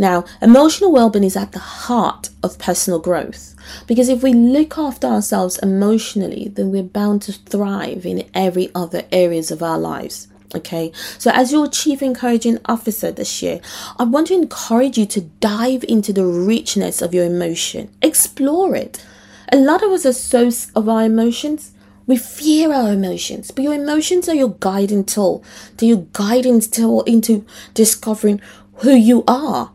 Now, 0.00 0.24
emotional 0.40 0.92
well-being 0.92 1.24
is 1.24 1.36
at 1.36 1.50
the 1.50 1.58
heart 1.58 2.30
of 2.44 2.58
personal 2.58 3.00
growth 3.00 3.56
because 3.88 4.08
if 4.08 4.22
we 4.22 4.32
look 4.32 4.78
after 4.78 5.08
ourselves 5.08 5.58
emotionally, 5.58 6.48
then 6.54 6.70
we're 6.70 6.84
bound 6.84 7.22
to 7.22 7.32
thrive 7.32 8.06
in 8.06 8.30
every 8.32 8.70
other 8.76 9.02
areas 9.10 9.50
of 9.50 9.62
our 9.62 9.78
lives. 9.78 10.28
Okay, 10.54 10.92
so 11.18 11.30
as 11.34 11.52
your 11.52 11.68
chief 11.68 12.00
encouraging 12.00 12.58
officer 12.64 13.10
this 13.12 13.42
year, 13.42 13.60
I 13.98 14.04
want 14.04 14.28
to 14.28 14.34
encourage 14.34 14.96
you 14.96 15.04
to 15.04 15.20
dive 15.20 15.84
into 15.86 16.10
the 16.10 16.24
richness 16.24 17.02
of 17.02 17.12
your 17.12 17.26
emotion, 17.26 17.90
explore 18.00 18.74
it. 18.74 19.04
A 19.52 19.58
lot 19.58 19.82
of 19.82 19.90
us 19.90 20.06
are 20.06 20.12
so 20.12 20.50
of 20.74 20.88
our 20.88 21.04
emotions. 21.04 21.72
We 22.06 22.16
fear 22.16 22.72
our 22.72 22.92
emotions, 22.92 23.50
but 23.50 23.62
your 23.62 23.74
emotions 23.74 24.26
are 24.28 24.34
your 24.34 24.56
guiding 24.60 25.04
tool. 25.04 25.44
They're 25.76 25.90
your 25.90 26.06
guiding 26.14 26.60
tool 26.60 27.02
into 27.02 27.44
discovering 27.74 28.40
who 28.76 28.92
you 28.92 29.24
are. 29.28 29.72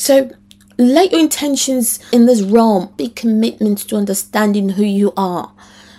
So 0.00 0.30
let 0.78 1.12
your 1.12 1.20
intentions 1.20 2.00
in 2.10 2.24
this 2.24 2.40
realm 2.40 2.88
be 2.96 3.10
commitments 3.10 3.84
to 3.84 3.96
understanding 3.96 4.70
who 4.70 4.82
you 4.82 5.12
are. 5.14 5.52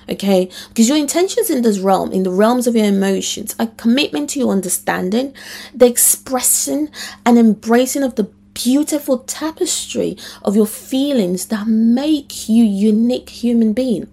Okay, 0.10 0.50
because 0.70 0.90
your 0.90 0.98
intentions 0.98 1.52
in 1.52 1.62
this 1.62 1.78
realm, 1.78 2.12
in 2.12 2.24
the 2.24 2.32
realms 2.32 2.66
of 2.66 2.76
your 2.76 2.88
emotions, 2.88 3.56
are 3.60 3.68
commitment 3.78 4.32
to 4.32 4.40
your 4.40 4.52
understanding, 4.52 5.36
the 5.76 5.86
expressing 5.86 6.90
and 7.28 7.38
embracing 7.38 8.02
of 8.02 8.16
the 8.16 8.24
beautiful 8.56 9.20
tapestry 9.20 10.18
of 10.42 10.56
your 10.56 10.66
feelings 10.66 11.46
that 11.46 11.68
make 11.68 12.50
you 12.50 12.64
unique 12.64 13.30
human 13.30 13.72
being. 13.72 14.08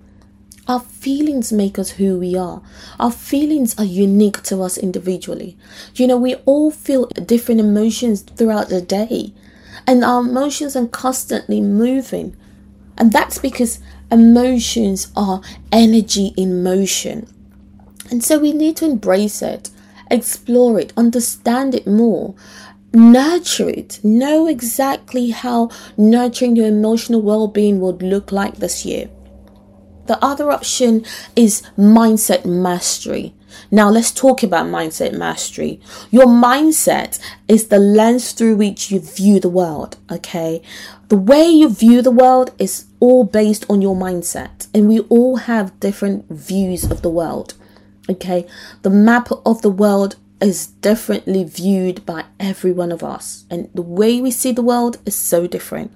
Our 0.68 0.80
feelings 0.80 1.50
make 1.50 1.78
us 1.78 1.92
who 1.92 2.18
we 2.18 2.36
are. 2.36 2.60
Our 3.00 3.10
feelings 3.10 3.74
are 3.78 3.86
unique 3.86 4.42
to 4.42 4.60
us 4.60 4.76
individually. 4.76 5.56
You 5.94 6.06
know, 6.08 6.18
we 6.18 6.34
all 6.44 6.70
feel 6.70 7.06
different 7.06 7.60
emotions 7.60 8.20
throughout 8.20 8.68
the 8.68 8.82
day 8.82 9.32
and 9.88 10.04
our 10.04 10.20
emotions 10.20 10.76
are 10.76 10.86
constantly 10.86 11.62
moving. 11.62 12.36
And 12.98 13.10
that's 13.10 13.38
because 13.38 13.78
emotions 14.12 15.10
are 15.16 15.40
energy 15.72 16.34
in 16.36 16.62
motion. 16.62 17.26
And 18.10 18.22
so 18.22 18.38
we 18.38 18.52
need 18.52 18.76
to 18.76 18.84
embrace 18.84 19.40
it, 19.40 19.70
explore 20.10 20.78
it, 20.78 20.92
understand 20.94 21.74
it 21.74 21.86
more, 21.86 22.34
nurture 22.92 23.70
it, 23.70 23.98
know 24.04 24.46
exactly 24.46 25.30
how 25.30 25.70
nurturing 25.96 26.54
your 26.54 26.66
emotional 26.68 27.22
well 27.22 27.48
being 27.48 27.80
would 27.80 28.02
look 28.02 28.30
like 28.30 28.56
this 28.56 28.84
year. 28.84 29.08
The 30.04 30.22
other 30.22 30.50
option 30.50 31.02
is 31.34 31.62
mindset 31.78 32.44
mastery. 32.44 33.34
Now, 33.70 33.90
let's 33.90 34.12
talk 34.12 34.42
about 34.42 34.66
mindset 34.66 35.16
mastery. 35.16 35.80
Your 36.10 36.26
mindset 36.26 37.18
is 37.46 37.68
the 37.68 37.78
lens 37.78 38.32
through 38.32 38.56
which 38.56 38.90
you 38.90 39.00
view 39.00 39.40
the 39.40 39.48
world, 39.48 39.96
okay? 40.10 40.62
The 41.08 41.16
way 41.16 41.46
you 41.48 41.68
view 41.68 42.02
the 42.02 42.10
world 42.10 42.52
is 42.58 42.86
all 43.00 43.24
based 43.24 43.64
on 43.70 43.82
your 43.82 43.96
mindset, 43.96 44.68
and 44.74 44.88
we 44.88 45.00
all 45.00 45.36
have 45.36 45.78
different 45.80 46.28
views 46.30 46.90
of 46.90 47.02
the 47.02 47.10
world, 47.10 47.54
okay? 48.08 48.46
The 48.82 48.90
map 48.90 49.28
of 49.44 49.62
the 49.62 49.70
world 49.70 50.16
is 50.40 50.66
differently 50.66 51.44
viewed 51.44 52.06
by 52.06 52.24
every 52.38 52.72
one 52.72 52.92
of 52.92 53.02
us, 53.02 53.44
and 53.50 53.68
the 53.74 53.82
way 53.82 54.20
we 54.20 54.30
see 54.30 54.52
the 54.52 54.62
world 54.62 54.98
is 55.04 55.14
so 55.14 55.46
different. 55.46 55.92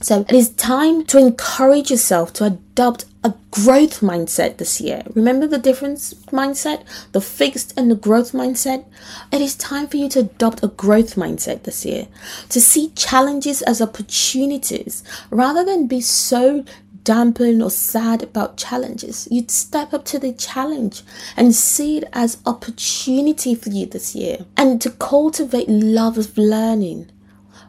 So 0.00 0.22
it 0.28 0.32
is 0.32 0.50
time 0.50 1.04
to 1.06 1.18
encourage 1.18 1.90
yourself 1.90 2.32
to 2.34 2.44
adopt 2.44 3.04
a 3.24 3.34
growth 3.50 4.00
mindset 4.00 4.56
this 4.56 4.80
year. 4.80 5.02
Remember 5.14 5.46
the 5.46 5.58
difference 5.58 6.14
mindset, 6.32 6.84
the 7.12 7.20
fixed 7.20 7.72
and 7.76 7.90
the 7.90 7.94
growth 7.94 8.32
mindset? 8.32 8.84
It 9.30 9.40
is 9.40 9.54
time 9.54 9.86
for 9.86 9.96
you 9.96 10.08
to 10.10 10.20
adopt 10.20 10.64
a 10.64 10.68
growth 10.68 11.14
mindset 11.14 11.62
this 11.62 11.84
year, 11.84 12.08
to 12.48 12.60
see 12.60 12.90
challenges 12.90 13.62
as 13.62 13.80
opportunities 13.80 15.04
rather 15.30 15.64
than 15.64 15.86
be 15.86 16.00
so 16.00 16.64
dampened 17.04 17.62
or 17.62 17.70
sad 17.70 18.22
about 18.22 18.56
challenges. 18.56 19.28
You'd 19.30 19.50
step 19.50 19.92
up 19.92 20.04
to 20.06 20.18
the 20.18 20.32
challenge 20.32 21.02
and 21.36 21.54
see 21.54 21.98
it 21.98 22.04
as 22.12 22.38
opportunity 22.46 23.54
for 23.54 23.70
you 23.70 23.86
this 23.86 24.14
year 24.14 24.46
and 24.56 24.80
to 24.82 24.90
cultivate 24.90 25.68
love 25.68 26.18
of 26.18 26.36
learning 26.38 27.10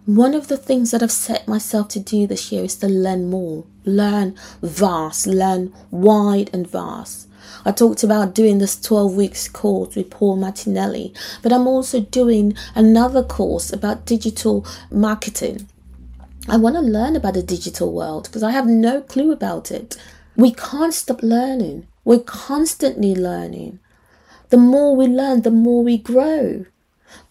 one 0.06 0.34
of 0.34 0.50
the 0.50 0.58
things 0.58 0.92
that 0.92 1.02
I've 1.02 1.12
set 1.12 1.48
myself 1.48 1.88
to 1.90 2.00
do 2.00 2.28
this 2.28 2.52
year 2.52 2.66
is 2.66 2.76
to 2.78 2.90
learn 2.90 3.30
more, 3.30 3.64
learn 3.86 4.36
vast, 4.62 5.28
learn 5.28 5.74
wide 5.92 6.50
and 6.52 6.70
vast. 6.70 7.30
I 7.64 7.72
talked 7.72 8.04
about 8.04 8.36
doing 8.36 8.58
this 8.58 8.80
12 8.80 9.14
weeks 9.14 9.48
course 9.48 9.96
with 9.96 10.10
Paul 10.10 10.36
Martinelli, 10.36 11.14
but 11.42 11.54
I'm 11.54 11.68
also 11.68 12.02
doing 12.02 12.54
another 12.76 13.24
course 13.24 13.72
about 13.72 14.06
digital 14.06 14.66
marketing. 14.92 15.70
I 16.50 16.58
want 16.58 16.76
to 16.76 16.82
learn 16.82 17.16
about 17.16 17.36
the 17.36 17.44
digital 17.44 17.94
world 17.94 18.26
because 18.26 18.44
I 18.44 18.52
have 18.52 18.68
no 18.68 19.00
clue 19.00 19.32
about 19.32 19.72
it. 19.72 19.96
We 20.36 20.52
can't 20.52 20.94
stop 20.94 21.24
learning. 21.24 21.88
We're 22.04 22.20
constantly 22.20 23.16
learning. 23.16 23.80
The 24.50 24.58
more 24.58 24.98
we 24.98 25.08
learn, 25.08 25.44
the 25.44 25.52
more 25.52 25.82
we 25.82 25.98
grow. 25.98 26.66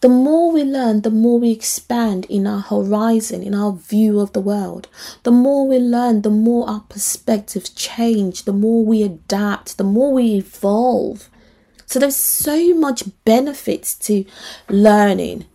The 0.01 0.09
more 0.09 0.51
we 0.51 0.63
learn, 0.63 1.01
the 1.01 1.09
more 1.09 1.39
we 1.39 1.51
expand 1.51 2.25
in 2.25 2.45
our 2.45 2.61
horizon, 2.61 3.41
in 3.41 3.55
our 3.55 3.71
view 3.71 4.19
of 4.19 4.33
the 4.33 4.41
world. 4.41 4.87
The 5.23 5.31
more 5.31 5.67
we 5.67 5.77
learn, 5.77 6.21
the 6.21 6.29
more 6.29 6.69
our 6.69 6.81
perspectives 6.89 7.69
change, 7.69 8.43
the 8.43 8.53
more 8.53 8.83
we 8.83 9.03
adapt, 9.03 9.77
the 9.77 9.83
more 9.83 10.13
we 10.13 10.35
evolve. 10.35 11.29
So 11.85 11.99
there's 11.99 12.15
so 12.15 12.73
much 12.73 13.03
benefits 13.23 13.95
to 14.07 14.25
learning. 14.67 15.45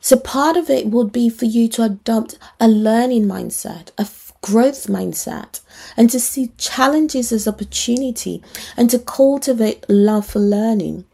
So 0.00 0.16
part 0.16 0.56
of 0.56 0.70
it 0.70 0.86
would 0.86 1.12
be 1.12 1.28
for 1.28 1.44
you 1.44 1.68
to 1.68 1.82
adopt 1.82 2.38
a 2.60 2.68
learning 2.68 3.24
mindset, 3.26 3.90
a 3.98 4.06
growth 4.40 4.86
mindset, 4.86 5.60
and 5.96 6.08
to 6.10 6.20
see 6.20 6.52
challenges 6.56 7.32
as 7.32 7.48
opportunity 7.48 8.42
and 8.76 8.88
to 8.90 8.98
cultivate 8.98 9.84
love 9.88 10.26
for 10.26 10.38
learning. 10.38 11.04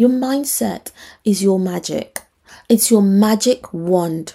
Your 0.00 0.08
mindset 0.08 0.92
is 1.26 1.42
your 1.42 1.58
magic. 1.58 2.22
It's 2.70 2.90
your 2.90 3.02
magic 3.02 3.74
wand. 3.74 4.32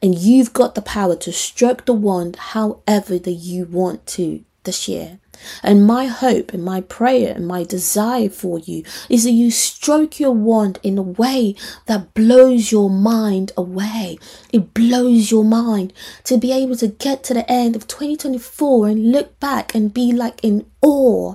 And 0.00 0.18
you've 0.18 0.54
got 0.54 0.74
the 0.74 0.80
power 0.80 1.14
to 1.14 1.30
stroke 1.30 1.84
the 1.84 1.92
wand 1.92 2.36
however 2.36 3.18
that 3.18 3.32
you 3.32 3.66
want 3.66 4.06
to 4.16 4.42
this 4.64 4.88
year. 4.88 5.18
And 5.62 5.86
my 5.86 6.06
hope 6.06 6.52
and 6.52 6.64
my 6.64 6.80
prayer 6.80 7.34
and 7.34 7.46
my 7.46 7.64
desire 7.64 8.28
for 8.28 8.58
you 8.58 8.84
is 9.08 9.24
that 9.24 9.30
you 9.30 9.50
stroke 9.50 10.20
your 10.20 10.32
wand 10.32 10.78
in 10.82 10.98
a 10.98 11.02
way 11.02 11.54
that 11.86 12.14
blows 12.14 12.72
your 12.72 12.90
mind 12.90 13.52
away. 13.56 14.18
It 14.52 14.74
blows 14.74 15.30
your 15.30 15.44
mind 15.44 15.92
to 16.24 16.38
be 16.38 16.52
able 16.52 16.76
to 16.76 16.88
get 16.88 17.24
to 17.24 17.34
the 17.34 17.50
end 17.50 17.76
of 17.76 17.86
2024 17.86 18.88
and 18.88 19.12
look 19.12 19.38
back 19.40 19.74
and 19.74 19.92
be 19.92 20.12
like 20.12 20.42
in 20.42 20.66
awe 20.80 21.34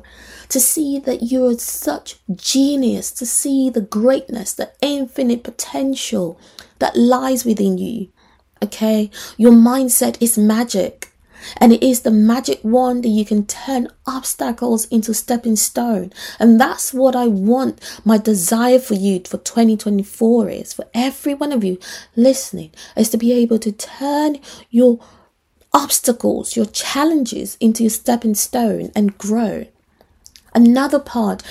to 0.49 0.59
see 0.59 0.99
that 0.99 1.23
you're 1.23 1.57
such 1.57 2.15
genius, 2.35 3.11
to 3.11 3.25
see 3.25 3.69
the 3.69 3.81
greatness, 3.81 4.53
the 4.53 4.71
infinite 4.81 5.43
potential 5.43 6.39
that 6.79 6.97
lies 6.97 7.45
within 7.45 7.77
you. 7.77 8.09
Okay, 8.61 9.09
your 9.37 9.53
mindset 9.53 10.17
is 10.19 10.37
magic. 10.37 10.98
And 11.57 11.73
it 11.73 11.83
is 11.83 12.01
the 12.01 12.11
magic 12.11 12.59
wand 12.63 13.03
that 13.03 13.09
you 13.09 13.25
can 13.25 13.45
turn 13.45 13.89
obstacles 14.05 14.85
into 14.85 15.13
stepping 15.13 15.55
stone. 15.55 16.11
And 16.39 16.59
that's 16.59 16.93
what 16.93 17.15
I 17.15 17.27
want 17.27 17.79
my 18.05 18.17
desire 18.17 18.79
for 18.79 18.95
you 18.95 19.21
for 19.21 19.37
2024 19.37 20.49
is 20.49 20.73
for 20.73 20.85
every 20.93 21.33
one 21.33 21.51
of 21.51 21.63
you 21.63 21.79
listening 22.15 22.71
is 22.95 23.09
to 23.09 23.17
be 23.17 23.31
able 23.33 23.59
to 23.59 23.71
turn 23.71 24.37
your 24.69 24.99
obstacles, 25.73 26.55
your 26.55 26.65
challenges 26.65 27.57
into 27.59 27.83
your 27.83 27.89
stepping 27.89 28.35
stone 28.35 28.91
and 28.95 29.17
grow. 29.17 29.65
Another 30.53 30.99
part 30.99 31.43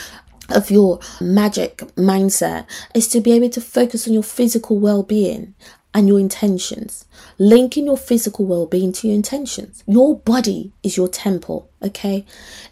of 0.49 0.71
your 0.71 0.99
magic 1.21 1.79
mindset 1.97 2.67
is 2.95 3.07
to 3.09 3.21
be 3.21 3.33
able 3.33 3.51
to 3.51 3.61
focus 3.61 4.07
on 4.07 4.15
your 4.15 4.23
physical 4.23 4.79
well 4.79 5.03
being. 5.03 5.55
And 5.95 6.07
your 6.07 6.21
intentions. 6.21 7.07
Linking 7.39 7.87
your 7.87 7.97
physical 7.97 8.47
well 8.47 8.67
being 8.67 8.93
to 8.93 9.09
your 9.09 9.17
intentions. 9.17 9.83
Your 9.87 10.19
body 10.19 10.73
is 10.83 10.97
your 10.97 11.09
temple, 11.09 11.71
okay? 11.83 12.25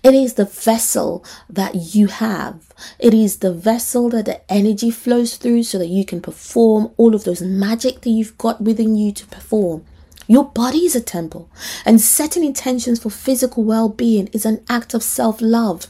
It 0.02 0.14
is 0.14 0.34
the 0.34 0.44
vessel 0.44 1.24
that 1.48 1.94
you 1.94 2.08
have. 2.08 2.72
It 2.98 3.14
is 3.14 3.38
the 3.38 3.52
vessel 3.52 4.10
that 4.10 4.26
the 4.26 4.52
energy 4.52 4.90
flows 4.90 5.36
through 5.36 5.62
so 5.64 5.78
that 5.78 5.88
you 5.88 6.04
can 6.04 6.20
perform 6.20 6.92
all 6.96 7.14
of 7.14 7.24
those 7.24 7.42
magic 7.42 8.02
that 8.02 8.10
you've 8.10 8.36
got 8.38 8.60
within 8.60 8.96
you 8.96 9.12
to 9.12 9.26
perform. 9.26 9.84
Your 10.28 10.44
body 10.44 10.78
is 10.78 10.96
a 10.96 11.00
temple, 11.00 11.48
and 11.84 12.00
setting 12.00 12.44
intentions 12.44 13.00
for 13.00 13.10
physical 13.10 13.62
well 13.62 13.88
being 13.88 14.26
is 14.32 14.44
an 14.44 14.64
act 14.68 14.92
of 14.92 15.04
self 15.04 15.40
love. 15.40 15.86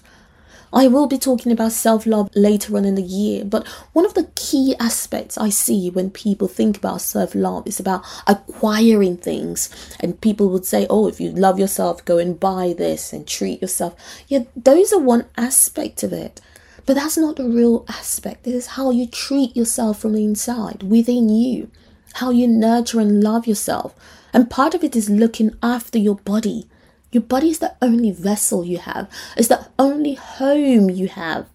I 0.73 0.89
will 0.89 1.07
be 1.07 1.19
talking 1.19 1.53
about 1.53 1.73
self 1.73 2.07
love 2.07 2.29
later 2.35 2.77
on 2.77 2.85
in 2.85 2.97
the 2.97 3.03
year, 3.03 3.45
but 3.45 3.67
one 3.93 4.05
of 4.05 4.15
the 4.15 4.29
key 4.35 4.75
aspects 4.81 5.39
I 5.39 5.49
see 5.49 5.91
when 5.91 6.11
people 6.11 6.49
think 6.49 6.77
about 6.77 7.01
self 7.01 7.35
love 7.35 7.67
is 7.67 7.79
about 7.79 8.05
acquiring 8.27 9.17
things. 9.17 9.71
And 10.01 10.21
people 10.21 10.49
would 10.51 10.67
say, 10.67 10.87
Oh, 10.91 11.09
if 11.09 11.21
you 11.21 11.31
love 11.31 11.59
yourself, 11.59 12.05
go 12.05 12.19
and 12.19 12.39
buy 12.39 12.75
this 12.77 13.13
and 13.13 13.27
treat 13.27 13.63
yourself. 13.63 13.95
Yeah, 14.29 14.45
those 14.57 14.93
are 14.93 14.99
one 14.99 15.27
aspect 15.37 16.03
of 16.03 16.13
it. 16.13 16.41
But 16.85 16.95
that's 16.95 17.19
not 17.19 17.37
the 17.37 17.49
real 17.49 17.85
aspect. 17.89 18.47
It 18.47 18.55
is 18.55 18.69
how 18.69 18.91
you 18.91 19.07
treat 19.07 19.57
yourself 19.57 19.99
from 19.99 20.13
the 20.13 20.25
inside, 20.25 20.85
within 20.85 21.29
you, 21.29 21.69
how 22.15 22.31
you 22.31 22.47
nurture 22.47 23.01
and 23.01 23.23
love 23.23 23.47
yourself. 23.47 23.95
And 24.33 24.49
part 24.49 24.75
of 24.75 24.85
it 24.85 24.95
is 24.95 25.11
looking 25.11 25.57
after 25.63 25.99
your 25.99 26.17
body 26.17 26.69
your 27.17 27.23
body 27.23 27.49
is 27.49 27.61
the 27.61 27.75
only 27.81 28.11
vessel 28.11 28.63
you 28.63 28.77
have, 28.77 29.09
it's 29.39 29.49
the 29.49 29.67
only 29.79 30.13
home 30.13 30.91
you 30.91 31.09
have. 31.09 31.47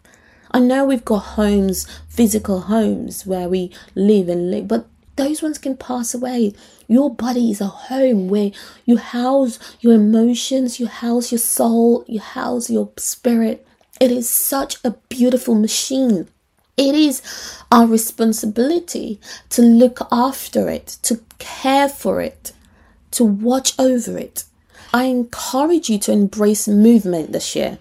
I 0.49 0.59
know 0.59 0.85
we've 0.85 1.05
got 1.05 1.19
homes, 1.19 1.85
physical 2.09 2.61
homes 2.61 3.27
where 3.27 3.47
we 3.47 3.71
live 3.93 4.27
and 4.27 4.49
live, 4.49 4.67
but 4.67 4.87
those 5.17 5.43
ones 5.43 5.59
can 5.59 5.77
pass 5.77 6.15
away. 6.15 6.55
Your 6.87 7.13
body 7.13 7.51
is 7.51 7.61
a 7.61 7.67
home 7.67 8.27
where 8.27 8.49
you 8.85 8.97
house 8.97 9.59
your 9.81 9.93
emotions, 9.93 10.79
you 10.79 10.87
house 10.87 11.31
your 11.31 11.37
soul, 11.37 12.05
you 12.07 12.19
house 12.19 12.71
your 12.71 12.89
spirit. 12.97 13.63
It 13.99 14.09
is 14.09 14.27
such 14.27 14.83
a 14.83 14.95
beautiful 15.09 15.53
machine. 15.53 16.27
It 16.75 16.95
is 16.95 17.21
our 17.71 17.85
responsibility 17.85 19.19
to 19.49 19.61
look 19.61 19.99
after 20.11 20.69
it, 20.69 20.97
to 21.03 21.21
care 21.37 21.87
for 21.87 22.19
it, 22.19 22.51
to 23.11 23.23
watch 23.23 23.77
over 23.77 24.17
it. 24.17 24.45
I 24.93 25.05
encourage 25.05 25.89
you 25.89 25.97
to 25.99 26.11
embrace 26.11 26.67
movement 26.67 27.31
this 27.31 27.55
year. 27.55 27.79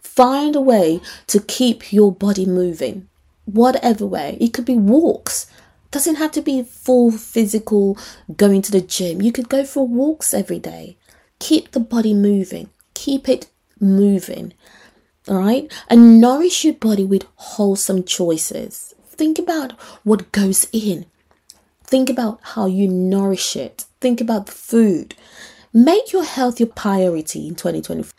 Find 0.00 0.54
a 0.54 0.60
way 0.60 1.00
to 1.28 1.40
keep 1.40 1.92
your 1.92 2.12
body 2.12 2.46
moving, 2.46 3.08
whatever 3.46 4.06
way. 4.06 4.36
It 4.40 4.52
could 4.52 4.64
be 4.64 4.76
walks. 4.76 5.46
Doesn't 5.90 6.16
have 6.16 6.32
to 6.32 6.42
be 6.42 6.62
full 6.62 7.10
physical 7.10 7.98
going 8.36 8.62
to 8.62 8.72
the 8.72 8.80
gym. 8.80 9.20
You 9.20 9.32
could 9.32 9.48
go 9.48 9.64
for 9.64 9.86
walks 9.86 10.32
every 10.32 10.58
day. 10.58 10.96
Keep 11.38 11.72
the 11.72 11.80
body 11.80 12.14
moving. 12.14 12.70
Keep 12.94 13.28
it 13.28 13.48
moving. 13.80 14.54
All 15.28 15.38
right? 15.38 15.72
And 15.88 16.20
nourish 16.20 16.64
your 16.64 16.74
body 16.74 17.04
with 17.04 17.26
wholesome 17.36 18.04
choices. 18.04 18.94
Think 19.04 19.38
about 19.38 19.72
what 20.04 20.32
goes 20.32 20.66
in. 20.72 21.06
Think 21.84 22.08
about 22.08 22.40
how 22.42 22.66
you 22.66 22.88
nourish 22.88 23.56
it. 23.56 23.84
Think 24.00 24.20
about 24.20 24.46
the 24.46 24.52
food. 24.52 25.14
Make 25.72 26.12
your 26.12 26.24
health 26.24 26.60
your 26.60 26.68
priority 26.68 27.48
in 27.48 27.54
2024 27.54 28.12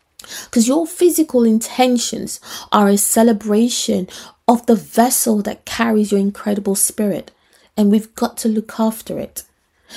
because 0.46 0.68
your 0.68 0.88
physical 0.88 1.44
intentions 1.44 2.40
are 2.72 2.88
a 2.88 2.98
celebration 2.98 4.08
of 4.48 4.66
the 4.66 4.76
vessel 4.76 5.42
that 5.44 5.66
carries 5.66 6.12
your 6.12 6.20
incredible 6.20 6.76
spirit, 6.76 7.32
and 7.78 7.92
we've 7.92 8.14
got 8.16 8.38
to 8.38 8.48
look 8.48 8.80
after 8.80 9.20
it. 9.20 9.44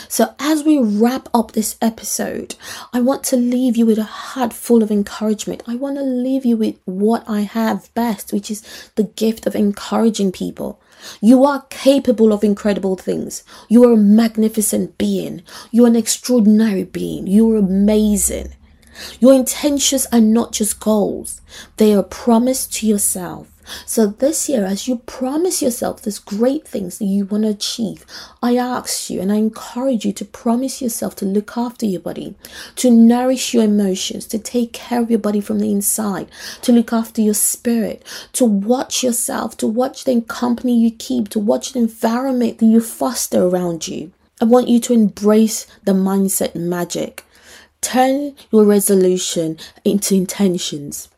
So, 0.08 0.34
as 0.38 0.64
we 0.64 0.78
wrap 0.78 1.28
up 1.32 1.52
this 1.52 1.76
episode, 1.80 2.54
I 2.92 3.00
want 3.00 3.24
to 3.24 3.36
leave 3.36 3.76
you 3.76 3.86
with 3.86 3.98
a 3.98 4.04
heart 4.04 4.52
full 4.52 4.82
of 4.82 4.90
encouragement. 4.90 5.62
I 5.66 5.76
want 5.76 5.96
to 5.96 6.02
leave 6.02 6.44
you 6.44 6.56
with 6.56 6.76
what 6.84 7.24
I 7.28 7.40
have 7.40 7.92
best, 7.94 8.32
which 8.32 8.50
is 8.50 8.62
the 8.94 9.04
gift 9.04 9.46
of 9.46 9.54
encouraging 9.54 10.32
people. 10.32 10.80
You 11.20 11.44
are 11.44 11.66
capable 11.70 12.32
of 12.32 12.42
incredible 12.42 12.96
things. 12.96 13.44
You 13.68 13.84
are 13.84 13.92
a 13.92 13.96
magnificent 13.96 14.98
being. 14.98 15.42
You 15.70 15.84
are 15.84 15.88
an 15.88 15.96
extraordinary 15.96 16.84
being. 16.84 17.26
You 17.26 17.52
are 17.52 17.58
amazing. 17.58 18.54
Your 19.20 19.34
intentions 19.34 20.06
are 20.12 20.20
not 20.20 20.52
just 20.52 20.80
goals, 20.80 21.40
they 21.76 21.94
are 21.94 22.00
a 22.00 22.02
promise 22.02 22.66
to 22.68 22.86
yourself. 22.86 23.48
So 23.84 24.06
this 24.06 24.48
year, 24.48 24.64
as 24.64 24.88
you 24.88 24.96
promise 25.06 25.62
yourself 25.62 26.02
these 26.02 26.18
great 26.18 26.66
things 26.66 26.98
that 26.98 27.04
you 27.04 27.24
want 27.24 27.44
to 27.44 27.50
achieve, 27.50 28.04
I 28.42 28.56
ask 28.56 29.10
you 29.10 29.20
and 29.20 29.32
I 29.32 29.36
encourage 29.36 30.04
you 30.04 30.12
to 30.14 30.24
promise 30.24 30.80
yourself 30.80 31.16
to 31.16 31.24
look 31.24 31.56
after 31.56 31.86
your 31.86 32.00
body, 32.00 32.34
to 32.76 32.90
nourish 32.90 33.54
your 33.54 33.64
emotions, 33.64 34.26
to 34.26 34.38
take 34.38 34.72
care 34.72 35.02
of 35.02 35.10
your 35.10 35.18
body 35.18 35.40
from 35.40 35.58
the 35.58 35.70
inside, 35.70 36.28
to 36.62 36.72
look 36.72 36.92
after 36.92 37.20
your 37.20 37.34
spirit, 37.34 38.04
to 38.32 38.44
watch 38.44 39.02
yourself, 39.02 39.56
to 39.58 39.66
watch 39.66 40.04
the 40.04 40.20
company 40.22 40.78
you 40.78 40.90
keep, 40.90 41.28
to 41.30 41.38
watch 41.38 41.72
the 41.72 41.80
environment 41.80 42.58
that 42.58 42.66
you 42.66 42.80
foster 42.80 43.42
around 43.42 43.88
you. 43.88 44.12
I 44.40 44.44
want 44.44 44.68
you 44.68 44.80
to 44.80 44.92
embrace 44.92 45.66
the 45.84 45.92
mindset 45.92 46.54
magic. 46.54 47.24
Turn 47.80 48.34
your 48.50 48.64
resolution 48.64 49.58
into 49.84 50.14
intentions 50.14 51.08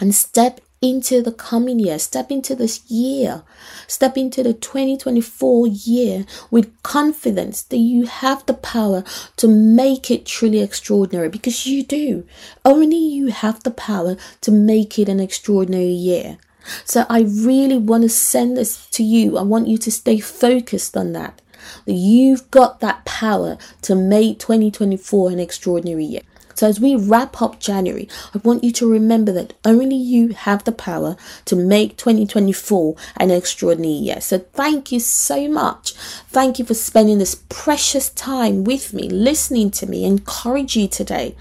and 0.00 0.14
step 0.14 0.60
into 0.80 1.22
the 1.22 1.32
coming 1.32 1.78
year, 1.78 1.98
step 1.98 2.30
into 2.30 2.54
this 2.54 2.88
year, 2.90 3.42
step 3.86 4.16
into 4.16 4.42
the 4.42 4.54
2024 4.54 5.66
year 5.66 6.24
with 6.50 6.82
confidence 6.82 7.62
that 7.62 7.78
you 7.78 8.06
have 8.06 8.46
the 8.46 8.54
power 8.54 9.02
to 9.36 9.48
make 9.48 10.10
it 10.10 10.26
truly 10.26 10.60
extraordinary 10.60 11.28
because 11.28 11.66
you 11.66 11.82
do. 11.82 12.26
Only 12.64 12.96
you 12.96 13.28
have 13.28 13.62
the 13.62 13.70
power 13.70 14.16
to 14.42 14.52
make 14.52 14.98
it 14.98 15.08
an 15.08 15.20
extraordinary 15.20 15.86
year. 15.86 16.38
So 16.84 17.06
I 17.08 17.22
really 17.22 17.78
want 17.78 18.02
to 18.02 18.08
send 18.08 18.56
this 18.56 18.86
to 18.88 19.02
you. 19.02 19.38
I 19.38 19.42
want 19.42 19.68
you 19.68 19.78
to 19.78 19.90
stay 19.90 20.20
focused 20.20 20.96
on 20.96 21.12
that. 21.12 21.40
That 21.86 21.92
you've 21.92 22.50
got 22.50 22.80
that 22.80 23.04
power 23.04 23.58
to 23.82 23.94
make 23.94 24.38
2024 24.38 25.30
an 25.30 25.40
extraordinary 25.40 26.04
year. 26.04 26.22
So, 26.58 26.66
as 26.66 26.80
we 26.80 26.96
wrap 26.96 27.40
up 27.40 27.60
January, 27.60 28.08
I 28.34 28.38
want 28.38 28.64
you 28.64 28.72
to 28.72 28.90
remember 28.90 29.30
that 29.30 29.52
only 29.64 29.94
you 29.94 30.30
have 30.30 30.64
the 30.64 30.72
power 30.72 31.16
to 31.44 31.54
make 31.54 31.96
2024 31.96 32.96
an 33.16 33.30
extraordinary 33.30 33.94
year. 33.94 34.20
So, 34.20 34.38
thank 34.38 34.90
you 34.90 34.98
so 34.98 35.46
much. 35.46 35.92
Thank 36.26 36.58
you 36.58 36.64
for 36.64 36.74
spending 36.74 37.18
this 37.18 37.36
precious 37.48 38.10
time 38.10 38.64
with 38.64 38.92
me, 38.92 39.08
listening 39.08 39.70
to 39.70 39.86
me, 39.86 40.04
encourage 40.04 40.74
you 40.74 40.88
today. 40.88 41.36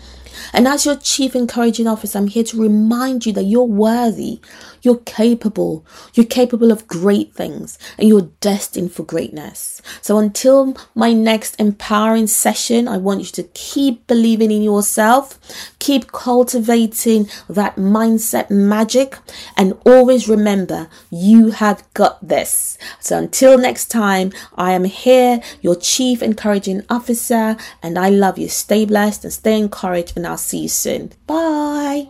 And 0.54 0.68
as 0.68 0.86
your 0.86 0.96
chief 0.96 1.36
encouraging 1.36 1.88
officer, 1.88 2.18
I'm 2.18 2.28
here 2.28 2.44
to 2.44 2.62
remind 2.62 3.26
you 3.26 3.34
that 3.34 3.44
you're 3.44 3.64
worthy, 3.64 4.40
you're 4.82 5.00
capable, 5.00 5.86
you're 6.14 6.26
capable 6.26 6.72
of 6.72 6.88
great 6.88 7.34
things, 7.34 7.80
and 7.98 8.08
you're 8.08 8.30
destined 8.42 8.92
for 8.92 9.04
greatness. 9.04 9.82
So 10.02 10.18
until 10.18 10.76
my 10.94 11.14
next 11.14 11.60
empowering 11.60 12.28
session, 12.28 12.88
I 12.88 12.98
want 12.98 13.22
you 13.22 13.26
to 13.26 13.44
keep 13.54 14.06
believing 14.08 14.52
in 14.52 14.62
yourself, 14.62 15.40
keep 15.80 16.12
cultivating 16.12 17.30
that 17.50 17.76
mindset 17.78 18.50
magic, 18.50 19.18
and 19.56 19.78
always 19.86 20.28
remember 20.28 20.90
you 21.10 21.52
have 21.52 21.84
got 21.94 22.26
this. 22.28 22.78
So 23.00 23.18
until 23.18 23.58
next 23.58 23.88
time, 23.88 24.32
I 24.56 24.74
am 24.74 24.84
here, 24.84 25.42
your 25.62 25.76
chief 25.76 26.22
encouraging 26.22 26.84
officer, 26.90 27.58
and 27.82 27.98
I 27.98 28.10
love 28.10 28.38
you. 28.38 28.50
Stay 28.50 28.86
blessed 28.86 29.24
and 29.24 29.34
stay 29.34 29.58
encouraged, 29.58 30.14
and 30.16 30.27
I'll 30.28 30.38
see 30.38 30.60
you 30.60 30.70
soon. 30.70 31.12
Bye. 31.26 32.08